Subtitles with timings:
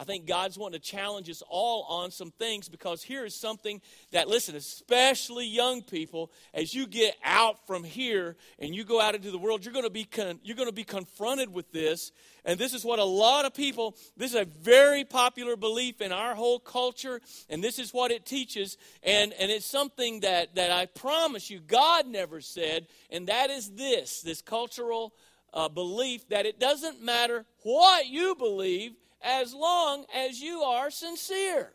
[0.00, 3.82] I think God's wanting to challenge us all on some things because here is something
[4.12, 9.14] that, listen, especially young people, as you get out from here and you go out
[9.14, 12.12] into the world, you're going to be con- you're going to be confronted with this.
[12.46, 16.12] And this is what a lot of people, this is a very popular belief in
[16.12, 17.20] our whole culture,
[17.50, 18.78] and this is what it teaches.
[19.02, 23.72] And, and it's something that, that I promise you God never said, and that is
[23.72, 25.12] this this cultural
[25.52, 31.72] uh, belief that it doesn't matter what you believe as long as you are sincere.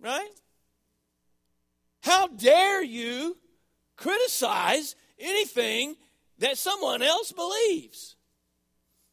[0.00, 0.30] Right?
[2.02, 3.38] How dare you
[3.96, 5.96] criticize anything
[6.38, 8.16] that someone else believes?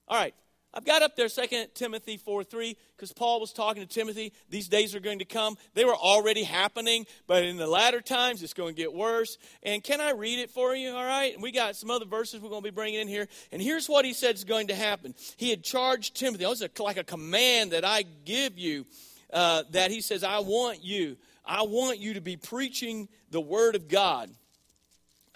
[0.07, 0.35] All right,
[0.73, 4.31] I've got up there 2 Timothy 4 3 because Paul was talking to Timothy.
[4.49, 5.57] These days are going to come.
[5.73, 9.37] They were already happening, but in the latter times it's going to get worse.
[9.63, 10.91] And can I read it for you?
[10.91, 11.33] All right.
[11.33, 13.27] And we got some other verses we're going to be bringing in here.
[13.51, 15.13] And here's what he said is going to happen.
[15.35, 16.45] He had charged Timothy.
[16.45, 18.85] Oh, it's like a command that I give you
[19.33, 21.17] uh, that he says, I want you.
[21.45, 24.29] I want you to be preaching the word of God.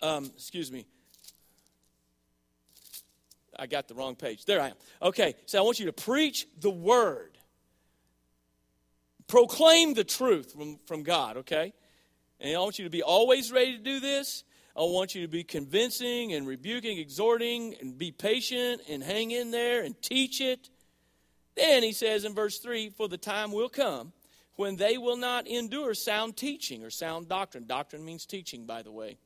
[0.02, 0.86] Um, excuse me.
[3.58, 4.46] I got the wrong page.
[4.46, 4.76] There I am.
[5.02, 7.38] Okay, so I want you to preach the word,
[9.28, 11.74] proclaim the truth from, from God, okay?
[12.40, 14.44] And I want you to be always ready to do this.
[14.78, 19.52] I want you to be convincing and rebuking, exhorting, and be patient and hang in
[19.52, 20.70] there and teach it.
[21.56, 24.12] Then he says in verse 3 For the time will come
[24.58, 27.66] when they will not endure sound teaching or sound doctrine.
[27.68, 29.18] Doctrine means teaching, by the way.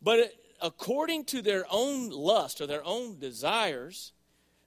[0.00, 4.12] But according to their own lust or their own desires,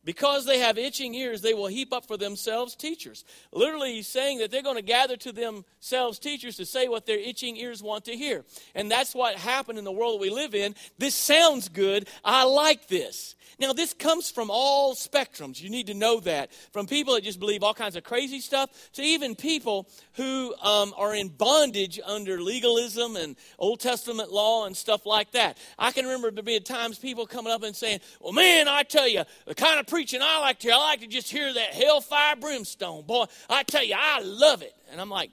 [0.07, 3.25] because they have itching ears, they will heap up for themselves teachers.
[3.51, 7.19] Literally, he's saying that they're going to gather to themselves teachers to say what their
[7.19, 8.45] itching ears want to hear.
[8.73, 10.75] And that's what happened in the world that we live in.
[10.97, 12.07] This sounds good.
[12.23, 13.35] I like this.
[13.59, 15.61] Now, this comes from all spectrums.
[15.61, 16.53] You need to know that.
[16.71, 20.93] From people that just believe all kinds of crazy stuff to even people who um,
[20.95, 25.57] are in bondage under legalism and Old Testament law and stuff like that.
[25.79, 29.07] I can remember there being times people coming up and saying, Well, man, I tell
[29.07, 31.73] you, the kind of preaching I like to hear, I like to just hear that
[31.73, 33.03] hellfire brimstone.
[33.07, 34.75] Boy, I tell you, I love it.
[34.91, 35.31] And I'm like,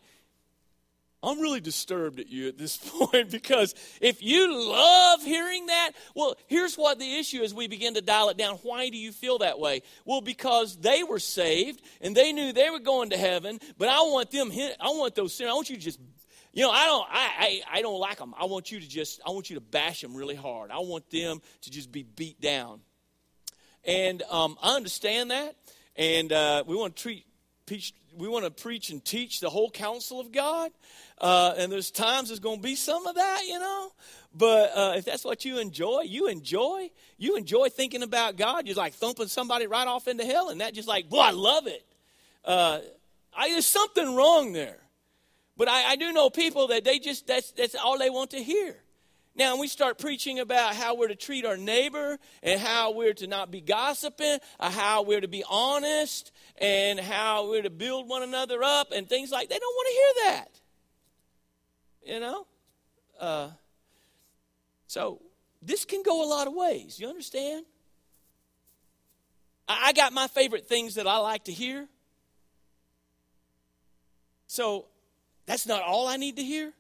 [1.23, 6.35] I'm really disturbed at you at this point because if you love hearing that, well,
[6.47, 8.55] here's what the issue is we begin to dial it down.
[8.63, 9.83] Why do you feel that way?
[10.07, 13.99] Well, because they were saved and they knew they were going to heaven, but I
[14.01, 16.01] want them, I want those sinners, I want you to just
[16.55, 18.33] you know, I don't, I, I, I, don't like them.
[18.39, 20.71] I want you to just, I want you to bash them really hard.
[20.71, 22.81] I want them to just be beat down.
[23.87, 25.55] And um, I understand that.
[25.97, 27.27] And uh, we want to treat,
[28.17, 30.71] we want to preach and teach the whole counsel of God.
[31.21, 33.93] Uh, and there's times there's going to be some of that, you know.
[34.35, 36.91] But uh, if that's what you enjoy, you enjoy.
[37.19, 38.67] You enjoy thinking about God.
[38.67, 41.67] You're like thumping somebody right off into hell, and that just like, boy, I love
[41.67, 41.85] it.
[42.45, 42.81] Uh,
[43.37, 44.79] I, there's something wrong there.
[45.57, 48.43] But I, I do know people that they just that's that's all they want to
[48.43, 48.77] hear.
[49.37, 53.27] Now, we start preaching about how we're to treat our neighbor and how we're to
[53.27, 58.23] not be gossiping, or how we're to be honest, and how we're to build one
[58.23, 60.61] another up and things like they don't want to hear that.
[62.07, 62.47] You know?
[63.19, 63.49] Uh,
[64.87, 65.21] so
[65.61, 67.01] this can go a lot of ways.
[67.01, 67.65] You understand?
[69.67, 71.89] I, I got my favorite things that I like to hear.
[74.47, 74.87] So
[75.47, 76.73] that's not all I need to hear.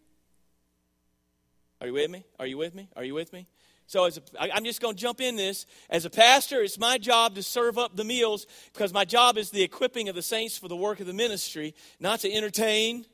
[1.84, 2.24] Are you with me?
[2.38, 2.88] Are you with me?
[2.96, 3.46] Are you with me?
[3.86, 4.22] So as a,
[4.54, 5.66] I'm just going to jump in this.
[5.90, 9.50] As a pastor, it's my job to serve up the meals because my job is
[9.50, 13.04] the equipping of the saints for the work of the ministry, not to entertain,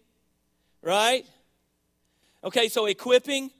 [0.82, 1.26] right?
[2.44, 3.50] Okay, so equipping.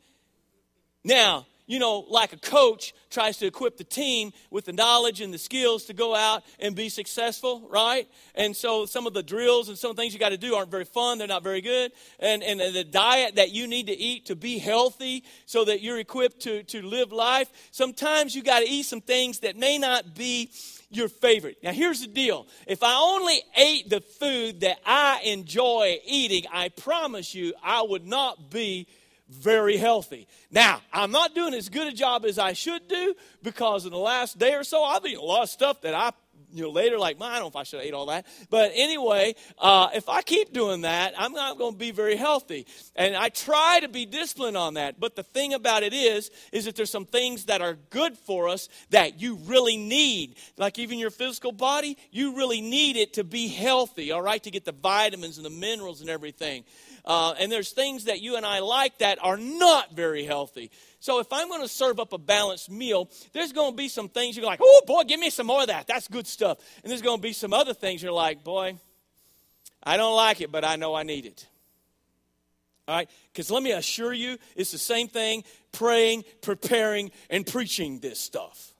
[1.02, 5.32] Now, you know, like a coach tries to equip the team with the knowledge and
[5.32, 8.08] the skills to go out and be successful, right?
[8.34, 10.84] And so some of the drills and some things you got to do aren't very
[10.84, 11.18] fun.
[11.18, 11.92] They're not very good.
[12.18, 16.00] And, and the diet that you need to eat to be healthy so that you're
[16.00, 20.16] equipped to, to live life, sometimes you got to eat some things that may not
[20.16, 20.50] be
[20.90, 21.58] your favorite.
[21.62, 26.70] Now, here's the deal if I only ate the food that I enjoy eating, I
[26.70, 28.88] promise you I would not be
[29.30, 30.26] very healthy.
[30.50, 33.98] Now, I'm not doing as good a job as I should do because in the
[33.98, 36.12] last day or so, I've eaten a lot of stuff that I
[36.52, 38.26] you know, later, like, I don't know if I should have ate all that.
[38.48, 42.66] But anyway, uh, if I keep doing that, I'm not going to be very healthy.
[42.96, 44.98] And I try to be disciplined on that.
[44.98, 48.48] But the thing about it is, is that there's some things that are good for
[48.48, 50.36] us that you really need.
[50.56, 54.50] Like even your physical body, you really need it to be healthy, all right, to
[54.50, 56.64] get the vitamins and the minerals and everything.
[57.04, 60.70] Uh, and there's things that you and I like that are not very healthy.
[61.00, 64.08] So if I'm going to serve up a balanced meal, there's going to be some
[64.08, 65.86] things you're like, oh boy, give me some more of that.
[65.86, 66.58] That's good stuff.
[66.82, 68.76] And there's going to be some other things you're like, boy,
[69.82, 71.46] I don't like it, but I know I need it.
[72.86, 73.08] All right?
[73.32, 75.42] Because let me assure you, it's the same thing
[75.72, 78.74] praying, preparing, and preaching this stuff.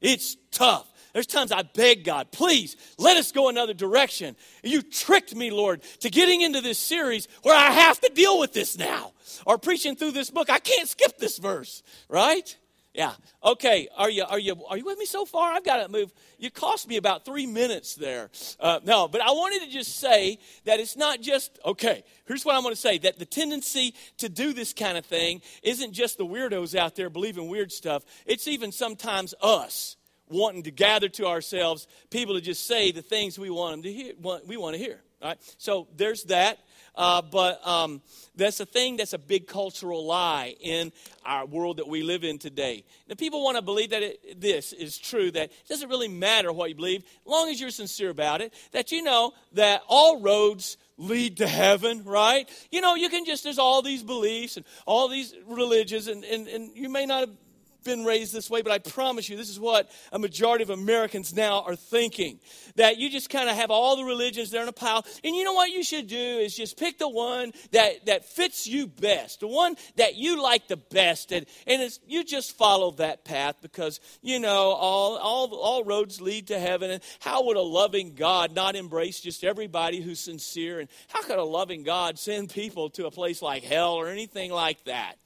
[0.00, 0.86] It's tough.
[1.16, 4.36] There's times I beg God, please let us go another direction.
[4.62, 8.52] You tricked me, Lord, to getting into this series where I have to deal with
[8.52, 9.14] this now.
[9.46, 12.54] Or preaching through this book, I can't skip this verse, right?
[12.92, 13.14] Yeah.
[13.42, 13.88] Okay.
[13.96, 15.54] Are you are you are you with me so far?
[15.54, 16.12] I've got to move.
[16.38, 18.28] You cost me about three minutes there.
[18.60, 22.04] Uh, no, but I wanted to just say that it's not just okay.
[22.26, 25.40] Here's what I'm going to say: that the tendency to do this kind of thing
[25.62, 28.02] isn't just the weirdos out there believing weird stuff.
[28.26, 29.95] It's even sometimes us
[30.28, 33.92] wanting to gather to ourselves people to just say the things we want them to
[33.92, 34.12] hear.
[34.20, 35.00] Want, we want to hear.
[35.22, 35.38] All right.
[35.58, 36.58] So there's that.
[36.94, 38.00] Uh, but um,
[38.36, 40.90] that's a thing that's a big cultural lie in
[41.26, 42.84] our world that we live in today.
[43.06, 46.52] Now, people want to believe that it, this is true, that it doesn't really matter
[46.52, 50.20] what you believe, as long as you're sincere about it, that you know that all
[50.20, 52.48] roads lead to heaven, right?
[52.70, 56.48] You know, you can just, there's all these beliefs and all these religions, and, and,
[56.48, 57.36] and you may not have
[57.86, 61.34] been raised this way, but I promise you, this is what a majority of Americans
[61.34, 62.40] now are thinking.
[62.74, 65.06] That you just kind of have all the religions there in a pile.
[65.24, 68.66] And you know what you should do is just pick the one that, that fits
[68.66, 71.32] you best, the one that you like the best.
[71.32, 76.48] And, and you just follow that path because, you know, all, all, all roads lead
[76.48, 76.90] to heaven.
[76.90, 80.80] And how would a loving God not embrace just everybody who's sincere?
[80.80, 84.50] And how could a loving God send people to a place like hell or anything
[84.50, 85.16] like that?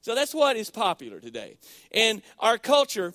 [0.00, 1.56] So that's what is popular today.
[1.92, 3.14] And our culture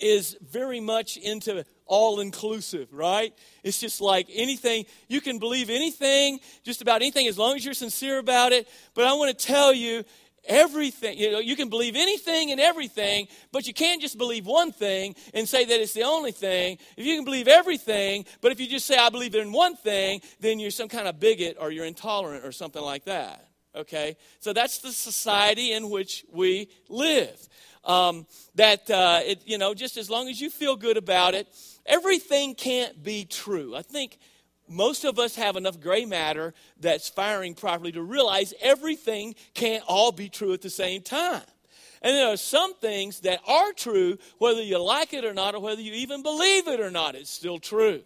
[0.00, 3.32] is very much into all inclusive, right?
[3.64, 7.74] It's just like anything, you can believe anything, just about anything, as long as you're
[7.74, 8.68] sincere about it.
[8.94, 10.04] But I want to tell you,
[10.44, 14.72] everything, you know, you can believe anything and everything, but you can't just believe one
[14.72, 16.78] thing and say that it's the only thing.
[16.96, 20.22] If you can believe everything, but if you just say, I believe in one thing,
[20.40, 24.16] then you're some kind of bigot or you're intolerant or something like that okay?
[24.40, 27.48] So that's the society in which we live.
[27.84, 31.48] Um, that, uh, it, you know, just as long as you feel good about it,
[31.86, 33.74] everything can't be true.
[33.74, 34.18] I think
[34.68, 40.12] most of us have enough gray matter that's firing properly to realize everything can't all
[40.12, 41.42] be true at the same time.
[42.02, 45.60] And there are some things that are true, whether you like it or not, or
[45.60, 48.02] whether you even believe it or not, it's still true.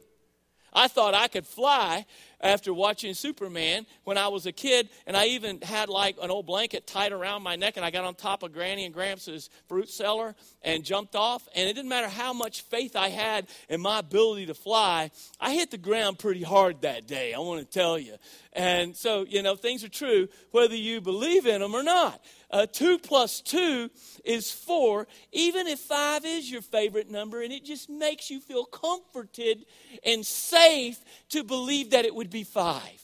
[0.73, 2.07] I thought I could fly
[2.41, 6.47] after watching Superman when I was a kid, and I even had like an old
[6.47, 9.89] blanket tied around my neck, and I got on top of Granny and Gramps' fruit
[9.89, 11.47] cellar and jumped off.
[11.55, 15.11] And it didn't matter how much faith I had in my ability to fly,
[15.41, 18.17] I hit the ground pretty hard that day, I want to tell you.
[18.53, 22.21] And so, you know, things are true whether you believe in them or not.
[22.53, 23.91] Uh, two plus two
[24.25, 28.67] is four, even if five is your favorite number, and it just makes you feel
[28.67, 29.65] comforted
[30.05, 33.03] and safe to believe that it would be five.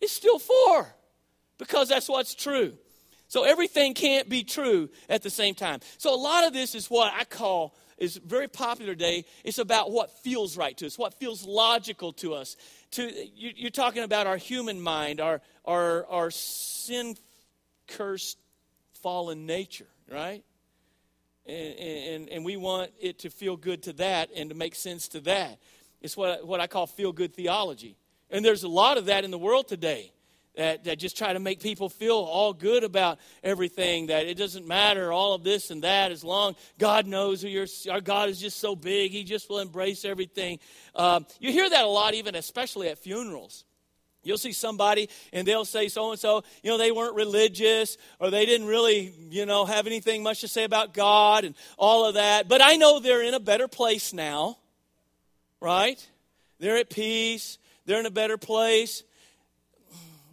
[0.00, 0.92] It's still four
[1.58, 2.76] because that's what's true.
[3.28, 5.78] So everything can't be true at the same time.
[5.96, 9.24] So a lot of this is what I call is very popular today.
[9.44, 12.56] It's about what feels right to us, what feels logical to us.
[12.90, 17.16] To you, are talking about our human mind, our our our sin
[17.86, 18.38] cursed
[19.02, 20.42] fallen nature, right?
[21.44, 25.08] And, and, and we want it to feel good to that and to make sense
[25.08, 25.58] to that.
[26.00, 27.96] It's what, what I call feel good theology.
[28.30, 30.12] And there's a lot of that in the world today
[30.56, 34.66] that, that just try to make people feel all good about everything, that it doesn't
[34.66, 38.38] matter, all of this and that, as long God knows who you're, our God is
[38.40, 40.58] just so big, He just will embrace everything.
[40.94, 43.64] Um, you hear that a lot, even especially at funerals.
[44.24, 48.30] You'll see somebody and they'll say so and so, you know, they weren't religious or
[48.30, 52.14] they didn't really, you know, have anything much to say about God and all of
[52.14, 52.48] that.
[52.48, 54.58] But I know they're in a better place now,
[55.60, 56.04] right?
[56.60, 59.02] They're at peace, they're in a better place.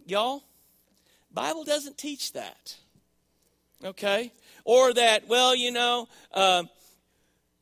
[0.05, 0.43] Y'all,
[1.31, 2.75] Bible doesn't teach that.
[3.83, 4.31] Okay?
[4.65, 6.63] Or that, well, you know, uh,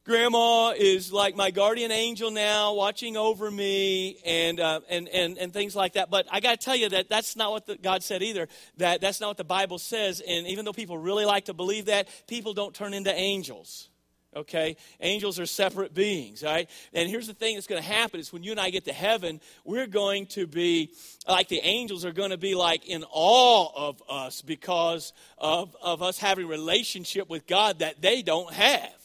[0.07, 5.51] grandma is like my guardian angel now watching over me and, uh, and, and, and
[5.51, 6.09] things like that.
[6.09, 8.47] But i got to tell you that that's not what the, god said either.
[8.77, 10.21] That that's not what the bible says.
[10.25, 13.89] And even though people really like to believe that people don't turn into angels.
[14.35, 14.77] Okay?
[15.01, 16.69] Angels are separate beings right?
[16.93, 18.93] And here's the thing that's going to happen is when you and i get to
[18.93, 20.93] heaven we're going to be
[21.27, 26.01] like the angels are going to be like in awe of us because of, of
[26.01, 28.96] us having relationship with god that they don't have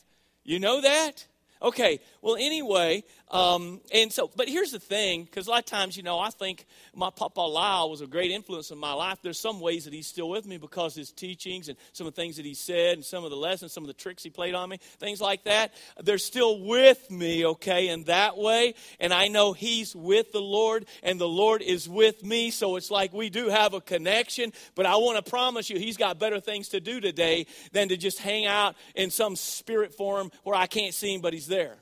[0.44, 1.26] you know that?
[1.60, 5.96] Okay, well, anyway, Um, and so, but here's the thing, because a lot of times,
[5.96, 9.20] you know, I think my Papa Lyle was a great influence in my life.
[9.22, 12.20] There's some ways that he's still with me because his teachings and some of the
[12.20, 14.54] things that he said and some of the lessons, some of the tricks he played
[14.54, 15.72] on me, things like that,
[16.02, 18.74] they're still with me, okay, in that way.
[19.00, 22.50] And I know he's with the Lord and the Lord is with me.
[22.50, 24.52] So it's like we do have a connection.
[24.74, 27.96] But I want to promise you, he's got better things to do today than to
[27.96, 31.81] just hang out in some spirit form where I can't see him, but he's there.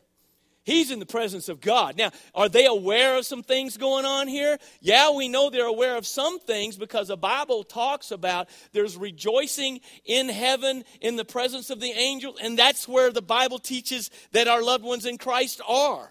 [0.70, 1.98] He's in the presence of God.
[1.98, 4.56] Now, are they aware of some things going on here?
[4.80, 9.80] Yeah, we know they're aware of some things because the Bible talks about there's rejoicing
[10.04, 14.46] in heaven in the presence of the angels, and that's where the Bible teaches that
[14.46, 16.08] our loved ones in Christ are.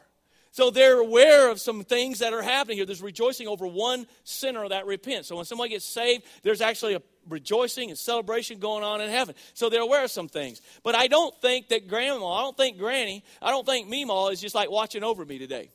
[0.52, 2.86] So they're aware of some things that are happening here.
[2.86, 5.28] There's rejoicing over one sinner that repents.
[5.28, 9.36] So when somebody gets saved, there's actually a rejoicing and celebration going on in heaven.
[9.54, 10.62] So they're aware of some things.
[10.84, 14.42] But I don't think that grandma, I don't think granny, I don't think Meemaw is
[14.42, 15.70] just like watching over me today.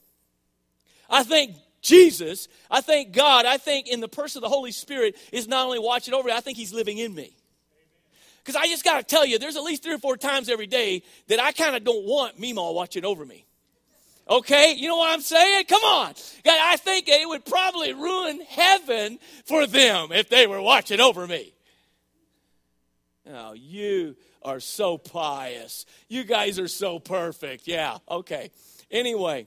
[1.09, 5.16] I think Jesus, I think God, I think in the person of the Holy Spirit
[5.33, 7.37] is not only watching over me, I think he's living in me.
[8.43, 10.66] Because I just got to tell you, there's at least three or four times every
[10.66, 13.47] day that I kind of don't want Meemaw watching over me.
[14.28, 15.66] Okay, you know what I'm saying?
[15.66, 16.14] Come on.
[16.47, 21.52] I think it would probably ruin heaven for them if they were watching over me.
[23.31, 25.87] Oh, you are so pious.
[26.09, 27.66] You guys are so perfect.
[27.66, 28.50] Yeah, okay.
[28.90, 29.47] Anyway,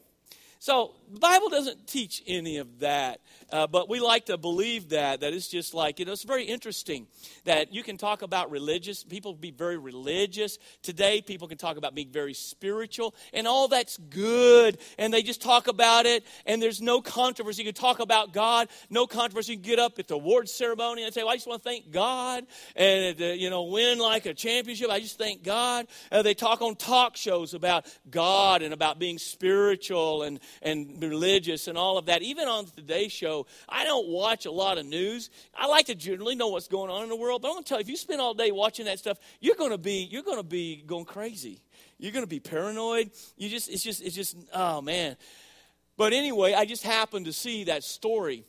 [0.60, 3.22] so the Bible doesn't teach any of that.
[3.50, 6.44] Uh, but we like to believe that, that it's just like, you know, it's very
[6.44, 7.08] interesting
[7.46, 10.58] that you can talk about religious, people be very religious.
[10.82, 14.80] Today, people can talk about being very spiritual, and all that's good.
[14.98, 17.64] And they just talk about it, and there's no controversy.
[17.64, 19.54] You can talk about God, no controversy.
[19.54, 21.70] You can get up at the award ceremony and say, well, I just want to
[21.70, 22.46] thank God,
[22.76, 24.90] and, uh, you know, win like a championship.
[24.90, 25.88] I just thank God.
[26.12, 31.68] Uh, they talk on talk shows about God and about being spiritual and, and religious
[31.68, 32.22] and all of that.
[32.22, 35.30] Even on the Today Show, I don't watch a lot of news.
[35.56, 37.70] I like to generally know what's going on in the world, but I'm going to
[37.70, 40.24] tell you, if you spend all day watching that stuff, you're going to be you're
[40.24, 41.62] going to be going crazy.
[41.98, 43.12] You're going to be paranoid.
[43.38, 45.18] You just it's just it's just oh man.
[45.98, 48.46] But anyway, I just happened to see that story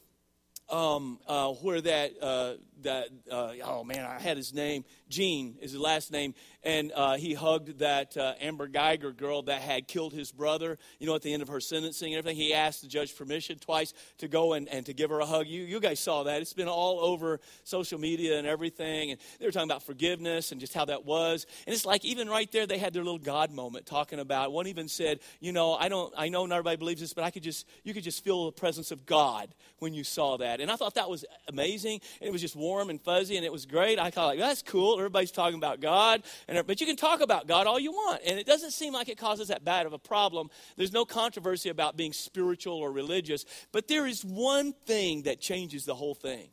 [0.71, 4.85] um, uh, where that uh, that uh, oh man, I had his name.
[5.09, 9.63] Jean is his last name, and uh, he hugged that uh, Amber Geiger girl that
[9.63, 10.79] had killed his brother.
[10.99, 13.59] You know, at the end of her sentencing and everything, he asked the judge permission
[13.59, 15.47] twice to go and, and to give her a hug.
[15.47, 16.43] You you guys saw that.
[16.43, 20.61] It's been all over social media and everything, and they were talking about forgiveness and
[20.61, 21.47] just how that was.
[21.67, 24.53] And it's like even right there, they had their little God moment talking about.
[24.53, 27.31] One even said, you know, I don't, I know not everybody believes this, but I
[27.31, 30.58] could just, you could just feel the presence of God when you saw that.
[30.61, 32.01] And I thought that was amazing.
[32.21, 33.99] And it was just warm and fuzzy and it was great.
[33.99, 34.99] I thought, like, that's cool.
[34.99, 36.23] Everybody's talking about God.
[36.47, 38.23] And, er, but you can talk about God all you want.
[38.27, 40.51] And it doesn't seem like it causes that bad of a problem.
[40.77, 43.45] There's no controversy about being spiritual or religious.
[43.73, 46.49] But there is one thing that changes the whole thing.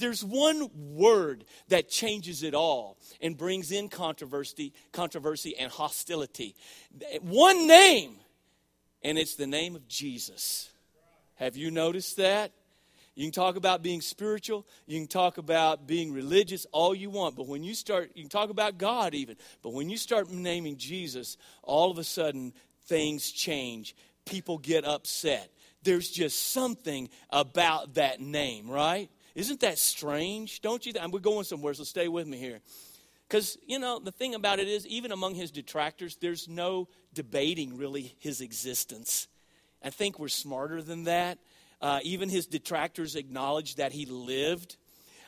[0.00, 6.56] There's one word that changes it all and brings in controversy, controversy and hostility.
[7.20, 8.16] One name,
[9.02, 10.70] and it's the name of Jesus.
[11.36, 12.52] Have you noticed that?
[13.20, 17.36] You can talk about being spiritual, you can talk about being religious, all you want.
[17.36, 19.36] But when you start, you can talk about God even.
[19.60, 22.54] But when you start naming Jesus, all of a sudden
[22.86, 23.94] things change.
[24.24, 25.50] People get upset.
[25.82, 29.10] There's just something about that name, right?
[29.34, 30.62] Isn't that strange?
[30.62, 30.94] Don't you?
[30.94, 32.60] Think we're going somewhere, so stay with me here.
[33.28, 37.76] Because, you know, the thing about it is, even among his detractors, there's no debating
[37.76, 39.28] really his existence.
[39.84, 41.36] I think we're smarter than that.
[41.80, 44.76] Uh, even his detractors acknowledge that he lived.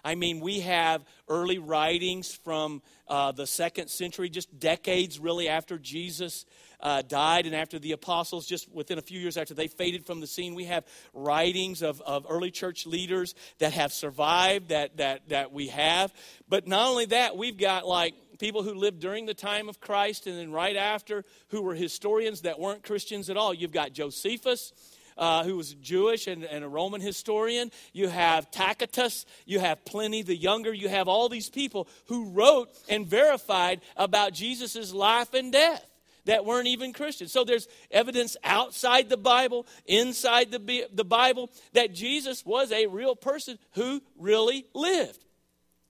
[0.05, 5.79] I mean, we have early writings from uh, the second century, just decades really after
[5.79, 6.45] Jesus
[6.81, 10.21] uh, died and after the apostles, just within a few years after they faded from
[10.21, 10.57] the scene.
[10.57, 15.69] We have writings of, of early church leaders that have survived, that, that, that we
[15.69, 16.13] have.
[16.49, 20.27] But not only that, we've got like people who lived during the time of Christ
[20.27, 23.55] and then right after who were historians that weren't Christians at all.
[23.55, 24.73] You've got Josephus
[25.17, 27.71] uh, who was Jewish and, and, a Roman historian.
[27.93, 29.27] You have Tacitus.
[29.47, 30.73] You have Pliny the Younger.
[30.73, 35.87] You have all these people who wrote and verified about Jesus' life and death
[36.25, 37.33] that weren't even Christians.
[37.33, 43.17] So there's evidence outside the Bible, inside the, the Bible, that Jesus was a real
[43.17, 45.25] person who really lived.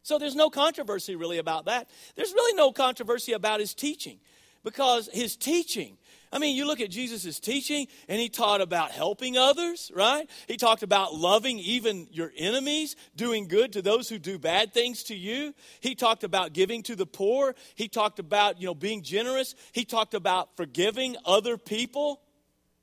[0.02, 1.88] So there's no controversy really about that.
[2.17, 4.19] There's really no controversy about his teaching
[4.64, 5.97] because his teaching
[6.35, 10.31] I mean, you look at Jesus' teaching, and he taught about helping others, right?
[10.49, 15.03] He talked about loving even your enemies, doing good to those who do bad things
[15.05, 15.55] to you.
[15.81, 17.55] He talked about giving to the poor.
[17.75, 19.55] He talked about, you know, being generous.
[19.73, 22.23] He talked about forgiving other people.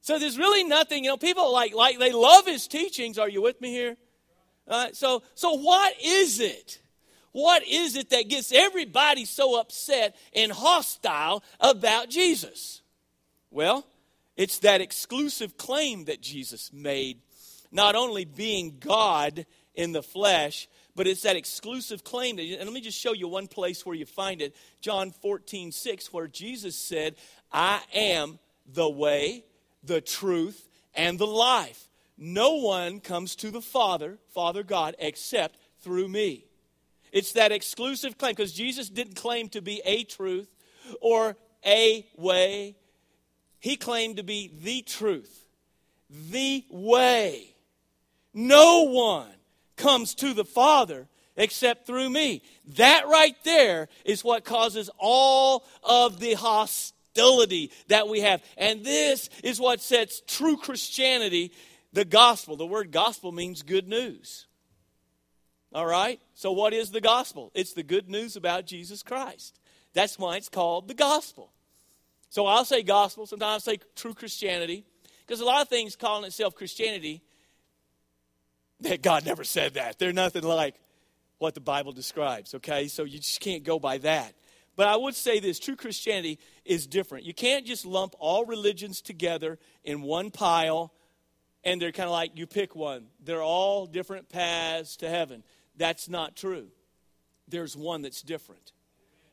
[0.01, 3.17] So there's really nothing, you know, people like, like they love his teachings.
[3.17, 3.97] Are you with me here?
[4.93, 6.79] So, so what is it?
[7.31, 12.81] What is it that gets everybody so upset and hostile about Jesus?
[13.51, 13.85] Well,
[14.37, 17.19] it's that exclusive claim that Jesus made,
[17.71, 22.35] not only being God in the flesh, but it's that exclusive claim.
[22.35, 25.71] That, and let me just show you one place where you find it John 14,
[25.71, 27.15] 6, where Jesus said,
[27.51, 29.45] I am the way,
[29.83, 31.89] the truth, and the life.
[32.17, 36.45] No one comes to the Father, Father God, except through me.
[37.11, 40.49] It's that exclusive claim because Jesus didn't claim to be a truth
[41.01, 42.75] or a way.
[43.59, 45.47] He claimed to be the truth,
[46.09, 47.55] the way.
[48.33, 49.29] No one
[49.75, 52.41] comes to the Father except through me.
[52.75, 58.43] That right there is what causes all of the hostility that we have.
[58.57, 61.51] And this is what sets true Christianity,
[61.93, 62.55] the gospel.
[62.55, 64.47] The word gospel means good news.
[65.73, 66.19] All right?
[66.33, 67.51] So, what is the gospel?
[67.53, 69.59] It's the good news about Jesus Christ.
[69.93, 71.51] That's why it's called the gospel.
[72.29, 74.85] So, I'll say gospel, sometimes I'll say true Christianity,
[75.25, 77.21] because a lot of things calling itself Christianity,
[78.81, 79.99] that God never said that.
[79.99, 80.75] They're nothing like
[81.39, 82.87] what the Bible describes, okay?
[82.87, 84.33] So, you just can't go by that.
[84.75, 87.25] But I would say this true Christianity is different.
[87.25, 90.93] You can't just lump all religions together in one pile
[91.63, 93.07] and they're kind of like you pick one.
[93.23, 95.43] They're all different paths to heaven.
[95.75, 96.67] That's not true.
[97.47, 98.71] There's one that's different.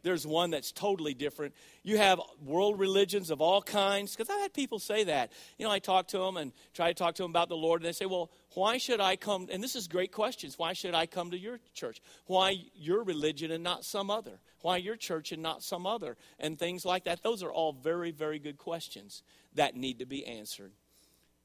[0.07, 1.53] There's one that's totally different.
[1.83, 5.33] You have world religions of all kinds, because I've had people say that.
[5.59, 7.81] You know, I talk to them and try to talk to them about the Lord,
[7.81, 9.49] and they say, Well, why should I come?
[9.51, 10.57] And this is great questions.
[10.61, 12.01] Why should I come to your church?
[12.27, 14.39] Why your religion and not some other?
[14.61, 16.17] Why your church and not some other?
[16.39, 17.25] And things like that.
[17.25, 19.25] Those are all very, very good questions
[19.57, 20.71] that need to be answered.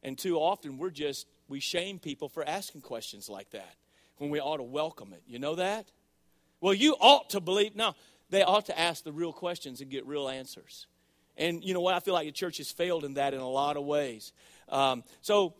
[0.03, 3.73] And too often we're just, we shame people for asking questions like that
[4.17, 5.23] when we ought to welcome it.
[5.25, 5.87] You know that?
[6.61, 7.75] Well, you ought to believe.
[7.75, 7.95] No,
[8.31, 10.87] they ought to ask the real questions and get real answers.
[11.37, 11.93] And you know what?
[11.93, 14.33] I feel like the church has failed in that in a lot of ways.
[14.69, 15.53] Um, so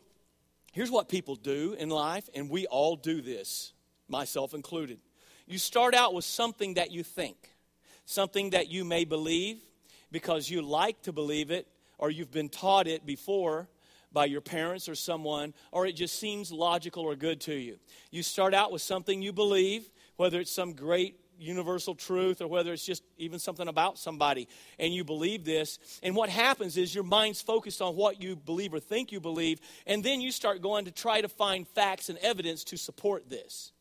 [0.72, 3.74] here's what people do in life, and we all do this,
[4.08, 5.00] myself included.
[5.46, 7.38] You start out with something that you think,
[8.06, 9.60] something that you may believe
[10.12, 13.68] because you like to believe it or you've been taught it before
[14.14, 17.78] by your parents or someone, or it just seems logical or good to you.
[18.12, 22.72] You start out with something you believe, whether it's some great universal truth or whether
[22.72, 24.48] it's just even something about somebody,
[24.80, 25.80] and you believe this.
[26.04, 29.60] And what happens is your mind's focused on what you believe or think you believe,
[29.86, 33.72] and then you start going to try to find facts and evidence to support this.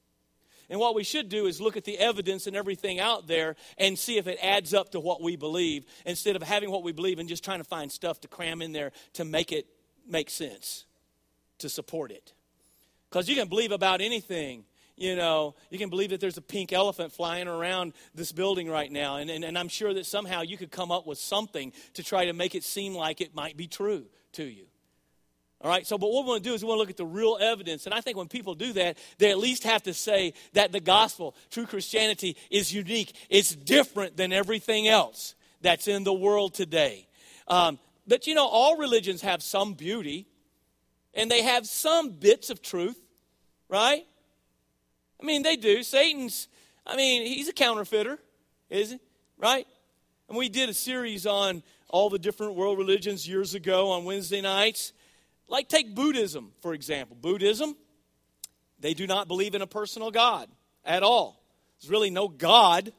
[0.71, 3.99] And what we should do is look at the evidence and everything out there and
[3.99, 7.19] see if it adds up to what we believe instead of having what we believe
[7.19, 9.67] and just trying to find stuff to cram in there to make it
[10.09, 10.85] make sense
[11.59, 12.33] to support it.
[13.11, 14.65] Because you can believe about anything.
[15.01, 18.93] You know, you can believe that there's a pink elephant flying around this building right
[18.93, 19.17] now.
[19.17, 22.27] And, and, and I'm sure that somehow you could come up with something to try
[22.27, 24.67] to make it seem like it might be true to you.
[25.63, 26.99] All right, so but what we want to do is we want to look at
[26.99, 27.87] the real evidence.
[27.87, 30.81] And I think when people do that, they at least have to say that the
[30.81, 33.17] gospel, true Christianity, is unique.
[33.31, 37.09] It's different than everything else that's in the world today.
[37.49, 40.27] Um, but you know, all religions have some beauty
[41.15, 43.01] and they have some bits of truth,
[43.67, 44.05] right?
[45.21, 45.83] I mean, they do.
[45.83, 46.49] Satan's,
[46.87, 48.19] I mean, he's a counterfeiter,
[48.71, 49.01] is he?
[49.37, 49.67] Right?
[50.29, 54.41] And we did a series on all the different world religions years ago on Wednesday
[54.41, 54.93] nights.
[55.49, 57.17] Like, take Buddhism, for example.
[57.21, 57.77] Buddhism,
[58.79, 60.49] they do not believe in a personal God
[60.85, 61.43] at all.
[61.81, 62.93] There's really no God.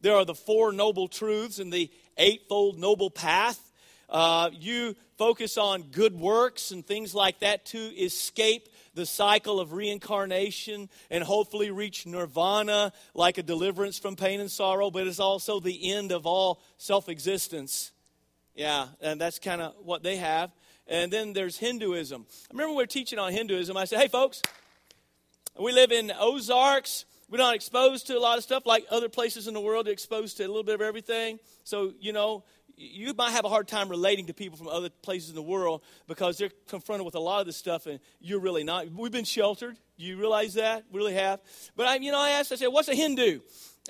[0.00, 3.72] There are the Four Noble Truths and the Eightfold Noble Path.
[4.08, 9.72] Uh, you focus on good works and things like that to escape the cycle of
[9.72, 15.60] reincarnation and hopefully reach nirvana like a deliverance from pain and sorrow, but it's also
[15.60, 17.92] the end of all self existence.
[18.54, 20.50] Yeah, and that's kind of what they have.
[20.86, 22.26] And then there's Hinduism.
[22.28, 23.76] I remember we were teaching on Hinduism.
[23.76, 24.42] I said, hey, folks,
[25.58, 27.04] we live in Ozarks.
[27.30, 29.86] We're not exposed to a lot of stuff like other places in the world.
[29.86, 31.38] They're exposed to a little bit of everything.
[31.64, 32.44] So, you know,
[32.82, 35.82] you might have a hard time relating to people from other places in the world
[36.08, 38.90] because they're confronted with a lot of this stuff and you're really not.
[38.90, 39.76] We've been sheltered.
[39.98, 40.84] Do you realize that?
[40.90, 41.40] We really have.
[41.76, 43.40] But I, you know, I asked, I said, what's a Hindu?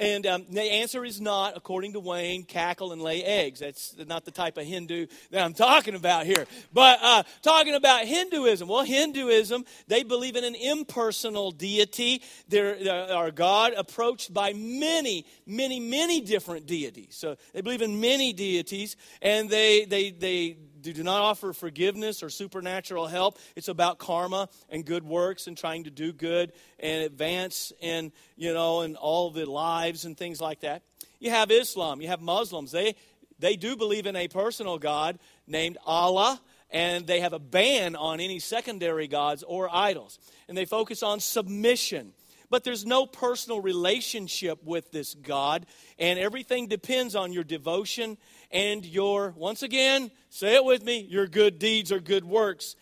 [0.00, 3.60] And um, the answer is not, according to Wayne, cackle and lay eggs.
[3.60, 6.46] That's not the type of Hindu that I'm talking about here.
[6.72, 8.68] But uh, talking about Hinduism.
[8.68, 12.22] Well, Hinduism, they believe in an impersonal deity.
[12.48, 17.14] They're, they're God approached by many, many, many different deities.
[17.14, 22.30] So they believe in many deities, and they, they, they do not offer forgiveness or
[22.30, 23.38] supernatural help.
[23.54, 28.52] It's about karma and good works and trying to do good and advance in, you
[28.52, 30.82] know, in all the lives and things like that.
[31.20, 32.72] You have Islam, you have Muslims.
[32.72, 32.96] They
[33.38, 36.40] they do believe in a personal God named Allah,
[36.70, 40.18] and they have a ban on any secondary gods or idols.
[40.48, 42.12] And they focus on submission
[42.52, 45.64] but there's no personal relationship with this God,
[45.98, 48.18] and everything depends on your devotion
[48.52, 52.76] and your, once again, say it with me, your good deeds or good works.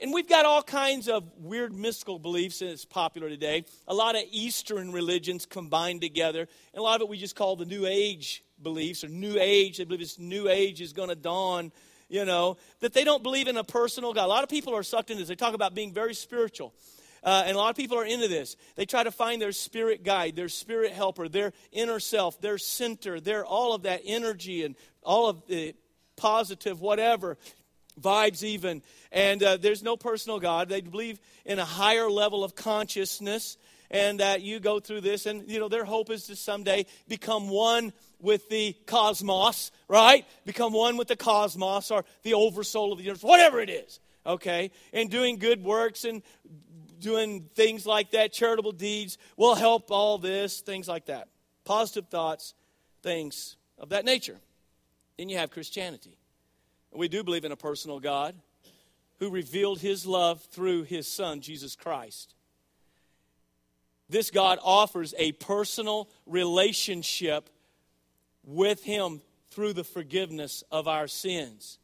[0.00, 3.64] And we've got all kinds of weird mystical beliefs that's popular today.
[3.86, 7.54] A lot of Eastern religions combined together, and a lot of it we just call
[7.56, 9.78] the New Age beliefs or New Age.
[9.78, 11.72] They believe this New Age is going to dawn
[12.12, 14.26] you know, that they don't believe in a personal God.
[14.26, 15.28] A lot of people are sucked into this.
[15.28, 16.74] They talk about being very spiritual.
[17.22, 18.56] Uh, and a lot of people are into this.
[18.74, 23.20] They try to find their spirit guide, their spirit helper, their inner self, their center,
[23.20, 25.74] their all of that energy and all of the
[26.16, 27.38] positive whatever
[28.00, 28.82] vibes even.
[29.12, 30.68] And uh, there's no personal god.
[30.68, 33.56] They believe in a higher level of consciousness
[33.90, 37.48] and that you go through this and you know their hope is to someday become
[37.48, 40.24] one with the cosmos right?
[40.46, 44.70] Become one with the cosmos or the oversoul of the universe whatever it is okay?
[44.92, 46.22] And doing good works and
[47.02, 51.28] doing things like that, charitable deeds will help all this, things like that.
[51.64, 52.54] Positive thoughts,
[53.02, 54.38] things of that nature.
[55.18, 56.16] Then you have Christianity.
[56.92, 58.34] We do believe in a personal God
[59.18, 62.34] who revealed his love through his son, Jesus Christ.
[64.08, 67.48] This God offers a personal relationship
[68.44, 71.78] with him through the forgiveness of our sins.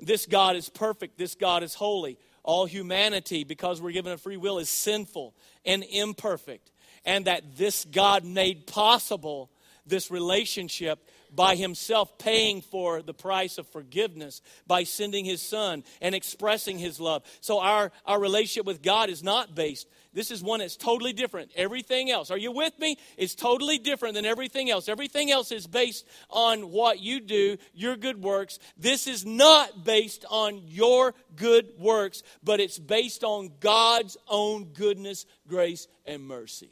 [0.00, 1.18] This God is perfect.
[1.18, 2.18] This God is holy.
[2.44, 6.70] All humanity, because we're given a free will, is sinful and imperfect.
[7.04, 9.50] And that this God made possible
[9.86, 11.04] this relationship
[11.34, 17.00] by himself paying for the price of forgiveness by sending his son and expressing his
[17.00, 17.24] love.
[17.40, 21.50] So our, our relationship with God is not based this is one that's totally different.
[21.56, 22.96] Everything else, are you with me?
[23.16, 24.88] It's totally different than everything else.
[24.88, 28.60] Everything else is based on what you do, your good works.
[28.78, 35.26] This is not based on your good works, but it's based on God's own goodness,
[35.48, 36.70] grace, and mercy.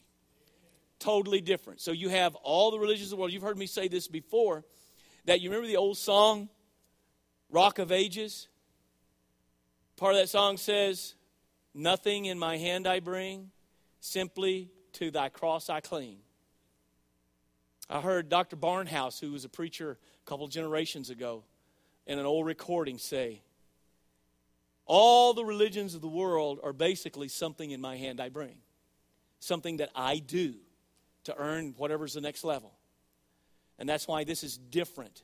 [1.03, 1.81] Totally different.
[1.81, 3.33] So you have all the religions of the world.
[3.33, 4.65] You've heard me say this before
[5.25, 6.49] that you remember the old song,
[7.51, 8.47] Rock of Ages?
[9.97, 11.17] Part of that song says,
[11.75, 13.51] Nothing in my hand I bring,
[13.99, 16.19] simply to thy cross I cling.
[17.91, 18.55] I heard Dr.
[18.55, 21.43] Barnhouse, who was a preacher a couple generations ago,
[22.07, 23.43] in an old recording say,
[24.87, 28.59] All the religions of the world are basically something in my hand I bring,
[29.41, 30.55] something that I do
[31.25, 32.73] to earn whatever's the next level.
[33.79, 35.23] And that's why this is different,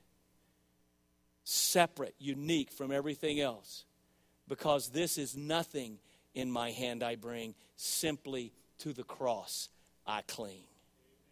[1.44, 3.84] separate, unique from everything else,
[4.48, 5.98] because this is nothing
[6.34, 9.68] in my hand I bring, simply to the cross
[10.06, 10.64] I cling.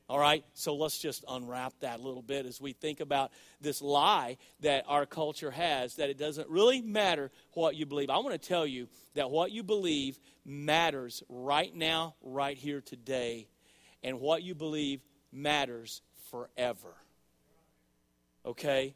[0.09, 3.83] All right, so let's just unwrap that a little bit as we think about this
[3.83, 8.09] lie that our culture has that it doesn't really matter what you believe.
[8.09, 13.49] I want to tell you that what you believe matters right now, right here today,
[14.07, 15.01] and what you believe
[15.33, 16.95] matters forever.
[18.47, 18.95] Okay?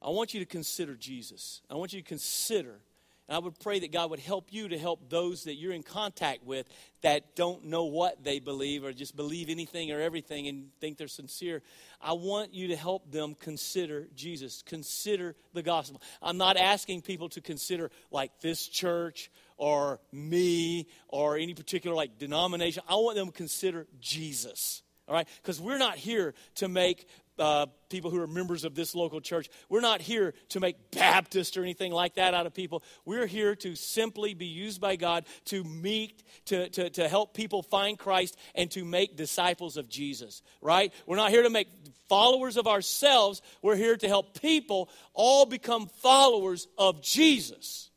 [0.00, 1.60] I want you to consider Jesus.
[1.70, 2.80] I want you to consider
[3.28, 5.82] and I would pray that God would help you to help those that you're in
[5.82, 6.68] contact with
[7.00, 11.08] that don't know what they believe or just believe anything or everything and think they're
[11.08, 11.62] sincere.
[12.02, 16.02] I want you to help them consider Jesus, consider the gospel.
[16.20, 22.18] I'm not asking people to consider like this church or me or any particular like
[22.18, 22.82] denomination.
[22.88, 24.82] I want them to consider Jesus.
[25.06, 25.28] All right?
[25.42, 27.06] Because we're not here to make
[27.38, 29.48] uh, people who are members of this local church.
[29.68, 32.82] We're not here to make Baptist or anything like that out of people.
[33.04, 37.62] We're here to simply be used by God to meet, to, to, to help people
[37.62, 40.92] find Christ and to make disciples of Jesus, right?
[41.06, 41.68] We're not here to make
[42.08, 43.42] followers of ourselves.
[43.62, 47.90] We're here to help people all become followers of Jesus.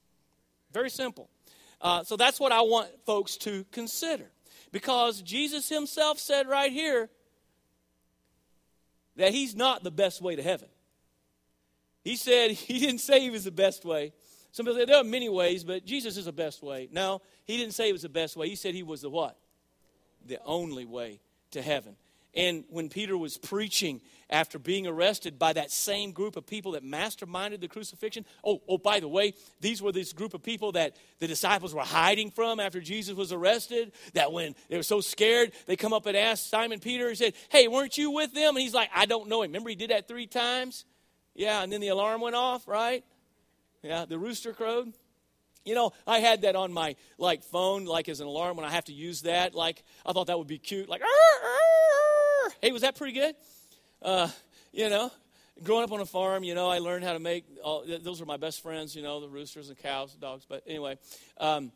[0.72, 1.30] Very simple.
[1.82, 4.30] Uh, so that's what I want folks to consider.
[4.72, 7.10] Because Jesus himself said right here,
[9.18, 10.70] that he's not the best way to heaven.
[12.04, 14.14] He said he didn't say he was the best way.
[14.52, 16.88] Some people say there are many ways, but Jesus is the best way.
[16.92, 18.50] No, he didn't say it was the best way.
[18.50, 19.38] He said he was the what?
[20.26, 21.20] The only way
[21.52, 21.96] to heaven.
[22.36, 26.84] And when Peter was preaching after being arrested by that same group of people that
[26.84, 30.96] masterminded the crucifixion, oh, oh, by the way, these were this group of people that
[31.20, 33.92] the disciples were hiding from after Jesus was arrested.
[34.14, 37.34] That when they were so scared, they come up and ask Simon Peter, he said,
[37.50, 38.56] Hey, weren't you with them?
[38.56, 39.50] And he's like, I don't know him.
[39.50, 40.86] Remember, he did that three times?
[41.34, 43.04] Yeah, and then the alarm went off, right?
[43.84, 44.92] Yeah, the rooster crowed.
[45.64, 48.72] You know, I had that on my like phone, like as an alarm when I
[48.72, 49.54] have to use that.
[49.54, 50.88] Like I thought that would be cute.
[50.88, 51.02] Like,
[52.62, 53.36] hey, was that pretty good?
[54.02, 54.30] Uh,
[54.72, 55.12] you know,
[55.64, 57.46] growing up on a farm, you know, I learned how to make.
[57.64, 58.96] All, those were my best friends.
[58.96, 60.46] You know, the roosters and cows, and dogs.
[60.48, 60.98] But anyway,
[61.38, 61.72] um,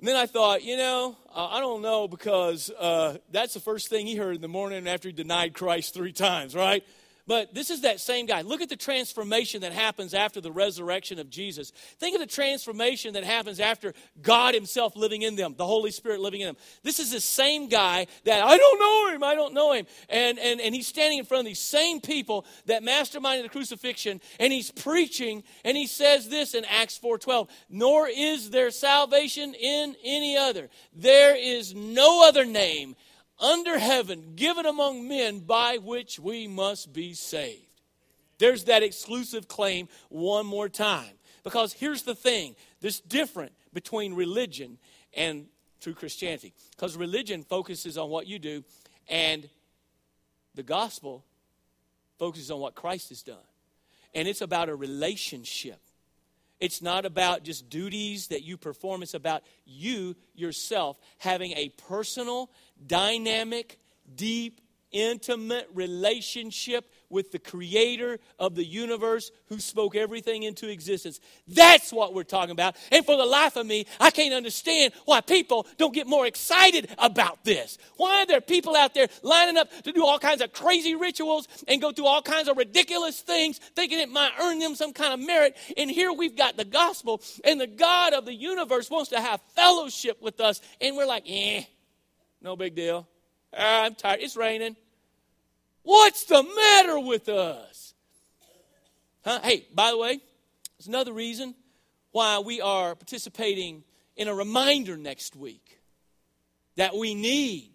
[0.00, 3.88] and then I thought, you know, uh, I don't know because uh, that's the first
[3.88, 6.82] thing he heard in the morning after he denied Christ three times, right?
[7.30, 8.40] But this is that same guy.
[8.40, 11.70] Look at the transformation that happens after the resurrection of Jesus.
[12.00, 16.18] Think of the transformation that happens after God Himself living in them, the Holy Spirit
[16.18, 16.56] living in them.
[16.82, 19.86] This is the same guy that I don't know him, I don't know him.
[20.08, 24.20] And, and, and he's standing in front of these same people that masterminded the crucifixion,
[24.40, 29.94] and he's preaching, and he says this in Acts 4:12, nor is there salvation in
[30.02, 30.68] any other.
[30.96, 32.96] There is no other name
[33.40, 37.66] under heaven given among men by which we must be saved.
[38.38, 41.12] There's that exclusive claim one more time.
[41.42, 44.78] Because here's the thing there's different between religion
[45.14, 45.46] and
[45.80, 46.52] true Christianity.
[46.70, 48.64] Because religion focuses on what you do,
[49.08, 49.48] and
[50.54, 51.24] the gospel
[52.18, 53.36] focuses on what Christ has done.
[54.14, 55.80] And it's about a relationship.
[56.58, 62.50] It's not about just duties that you perform, it's about you yourself having a personal
[62.86, 63.78] dynamic,
[64.14, 64.60] deep,
[64.92, 71.20] intimate relationship with the creator of the universe who spoke everything into existence.
[71.46, 72.76] That's what we're talking about.
[72.90, 76.88] And for the life of me, I can't understand why people don't get more excited
[76.98, 77.78] about this.
[77.96, 81.48] Why are there people out there lining up to do all kinds of crazy rituals
[81.66, 85.12] and go through all kinds of ridiculous things thinking it might earn them some kind
[85.12, 85.56] of merit?
[85.76, 89.40] And here we've got the gospel, and the God of the universe wants to have
[89.54, 91.64] fellowship with us, and we're like, eh.
[92.42, 93.06] No big deal.
[93.56, 94.20] Ah, I'm tired.
[94.20, 94.76] It's raining.
[95.82, 97.94] What's the matter with us?
[99.24, 99.40] Huh?
[99.42, 100.20] Hey, by the way,
[100.78, 101.54] there's another reason
[102.12, 103.84] why we are participating
[104.16, 105.80] in a reminder next week
[106.76, 107.72] that we need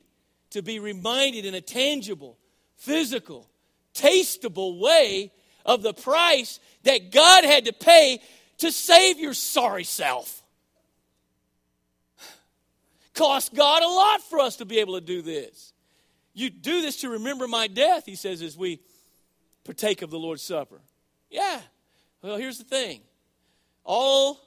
[0.51, 2.37] to be reminded in a tangible,
[2.75, 3.47] physical,
[3.93, 5.31] tasteable way
[5.65, 8.21] of the price that God had to pay
[8.59, 10.41] to save your sorry self
[13.15, 15.73] cost God a lot for us to be able to do this.
[16.33, 18.81] You do this to remember my death, he says, as we
[19.63, 20.81] partake of the Lord's Supper.
[21.29, 21.61] Yeah.
[22.21, 23.01] Well, here's the thing
[23.83, 24.39] all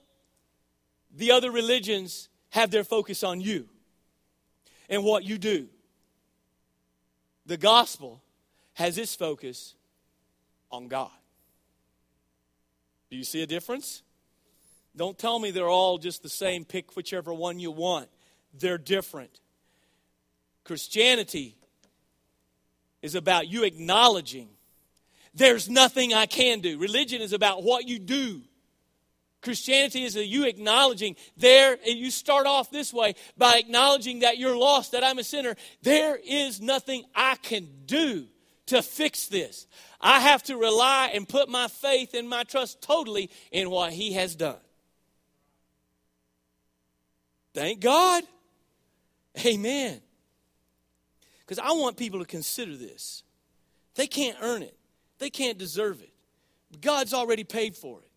[1.17, 3.69] the other religions have their focus on you
[4.89, 5.69] and what you do.
[7.47, 8.23] The gospel
[8.75, 9.75] has its focus
[10.71, 11.11] on God.
[13.11, 14.03] Do you see a difference?
[14.95, 16.65] Don't tell me they're all just the same.
[16.65, 18.09] Pick whichever one you want
[18.53, 19.41] they're different.
[20.65, 21.57] Christianity
[23.03, 24.49] is about you acknowledging
[25.35, 26.79] there's nothing I can do.
[26.79, 28.43] Religion is about what you do.
[29.41, 34.57] Christianity is you acknowledging there, and you start off this way by acknowledging that you're
[34.57, 35.55] lost, that I'm a sinner.
[35.83, 38.27] There is nothing I can do
[38.67, 39.67] to fix this.
[40.01, 44.15] I have to rely and put my faith and my trust totally in what He
[44.15, 44.57] has done.
[47.55, 48.25] Thank God.
[49.45, 50.01] Amen.
[51.41, 53.23] Because I want people to consider this.
[53.95, 54.77] They can't earn it,
[55.19, 56.13] they can't deserve it.
[56.81, 58.11] God's already paid for it.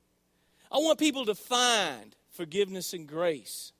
[0.72, 3.72] I want people to find forgiveness and grace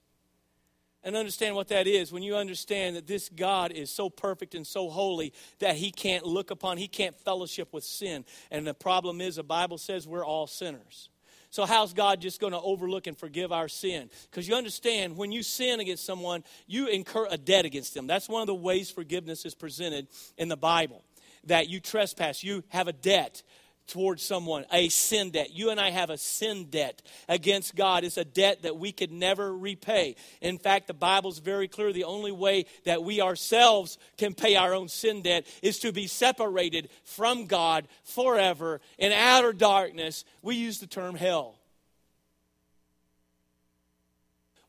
[1.04, 4.66] and understand what that is when you understand that this God is so perfect and
[4.66, 8.24] so holy that he can't look upon, he can't fellowship with sin.
[8.52, 11.10] And the problem is, the Bible says we're all sinners.
[11.52, 14.10] So, how's God just going to overlook and forgive our sin?
[14.30, 18.08] Because you understand, when you sin against someone, you incur a debt against them.
[18.08, 21.04] That's one of the ways forgiveness is presented in the Bible.
[21.46, 23.44] That you trespass, you have a debt
[23.88, 25.52] towards someone, a sin debt.
[25.52, 28.04] You and I have a sin debt against God.
[28.04, 30.16] It's a debt that we could never repay.
[30.42, 34.74] In fact, the Bible's very clear the only way that we ourselves can pay our
[34.74, 40.24] own sin debt is to be separated from God forever in outer darkness.
[40.42, 41.58] We use the term hell.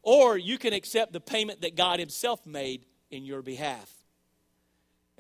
[0.02, 4.01] Or you can accept the payment that God Himself made in your behalf.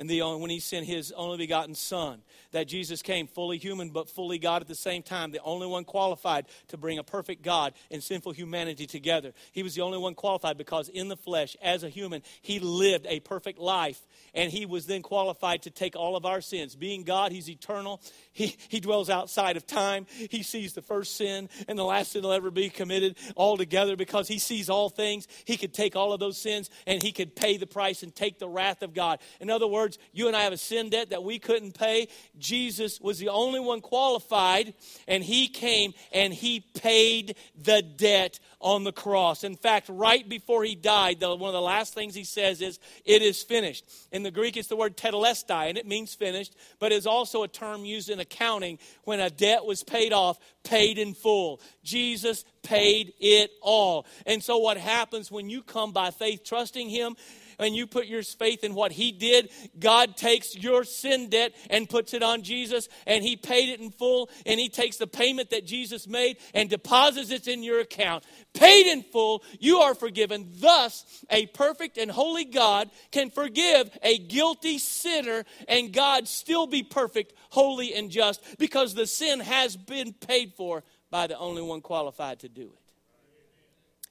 [0.02, 4.10] And the, when He sent His only begotten Son that Jesus came fully human but
[4.10, 7.72] fully God at the same time, the only one qualified to bring a perfect God
[7.88, 9.32] and sinful humanity together.
[9.52, 13.06] He was the only one qualified because in the flesh, as a human, he lived
[13.08, 16.74] a perfect life and he was then qualified to take all of our sins.
[16.74, 18.02] Being God, he's eternal.
[18.32, 20.06] He, he dwells outside of time.
[20.30, 23.96] He sees the first sin and the last sin will ever be committed all together
[23.96, 25.28] because he sees all things.
[25.44, 28.38] He could take all of those sins and he could pay the price and take
[28.38, 29.20] the wrath of God.
[29.40, 32.08] In other words, you and I have a sin debt that we couldn't pay.
[32.38, 34.74] Jesus was the only one qualified,
[35.06, 39.44] and he came and he paid the debt on the cross.
[39.44, 42.78] In fact, right before he died, the, one of the last things he says is,
[43.04, 43.84] It is finished.
[44.10, 47.48] In the Greek, it's the word tetelestai, and it means finished, but is also a
[47.48, 51.60] term used in accounting when a debt was paid off, paid in full.
[51.84, 54.06] Jesus paid it all.
[54.24, 57.16] And so, what happens when you come by faith, trusting him,
[57.62, 61.88] and you put your faith in what He did, God takes your sin debt and
[61.88, 65.50] puts it on Jesus, and He paid it in full, and He takes the payment
[65.50, 68.24] that Jesus made and deposits it in your account.
[68.54, 70.50] Paid in full, you are forgiven.
[70.54, 76.82] Thus, a perfect and holy God can forgive a guilty sinner, and God still be
[76.82, 81.80] perfect, holy, and just because the sin has been paid for by the only one
[81.80, 82.92] qualified to do it.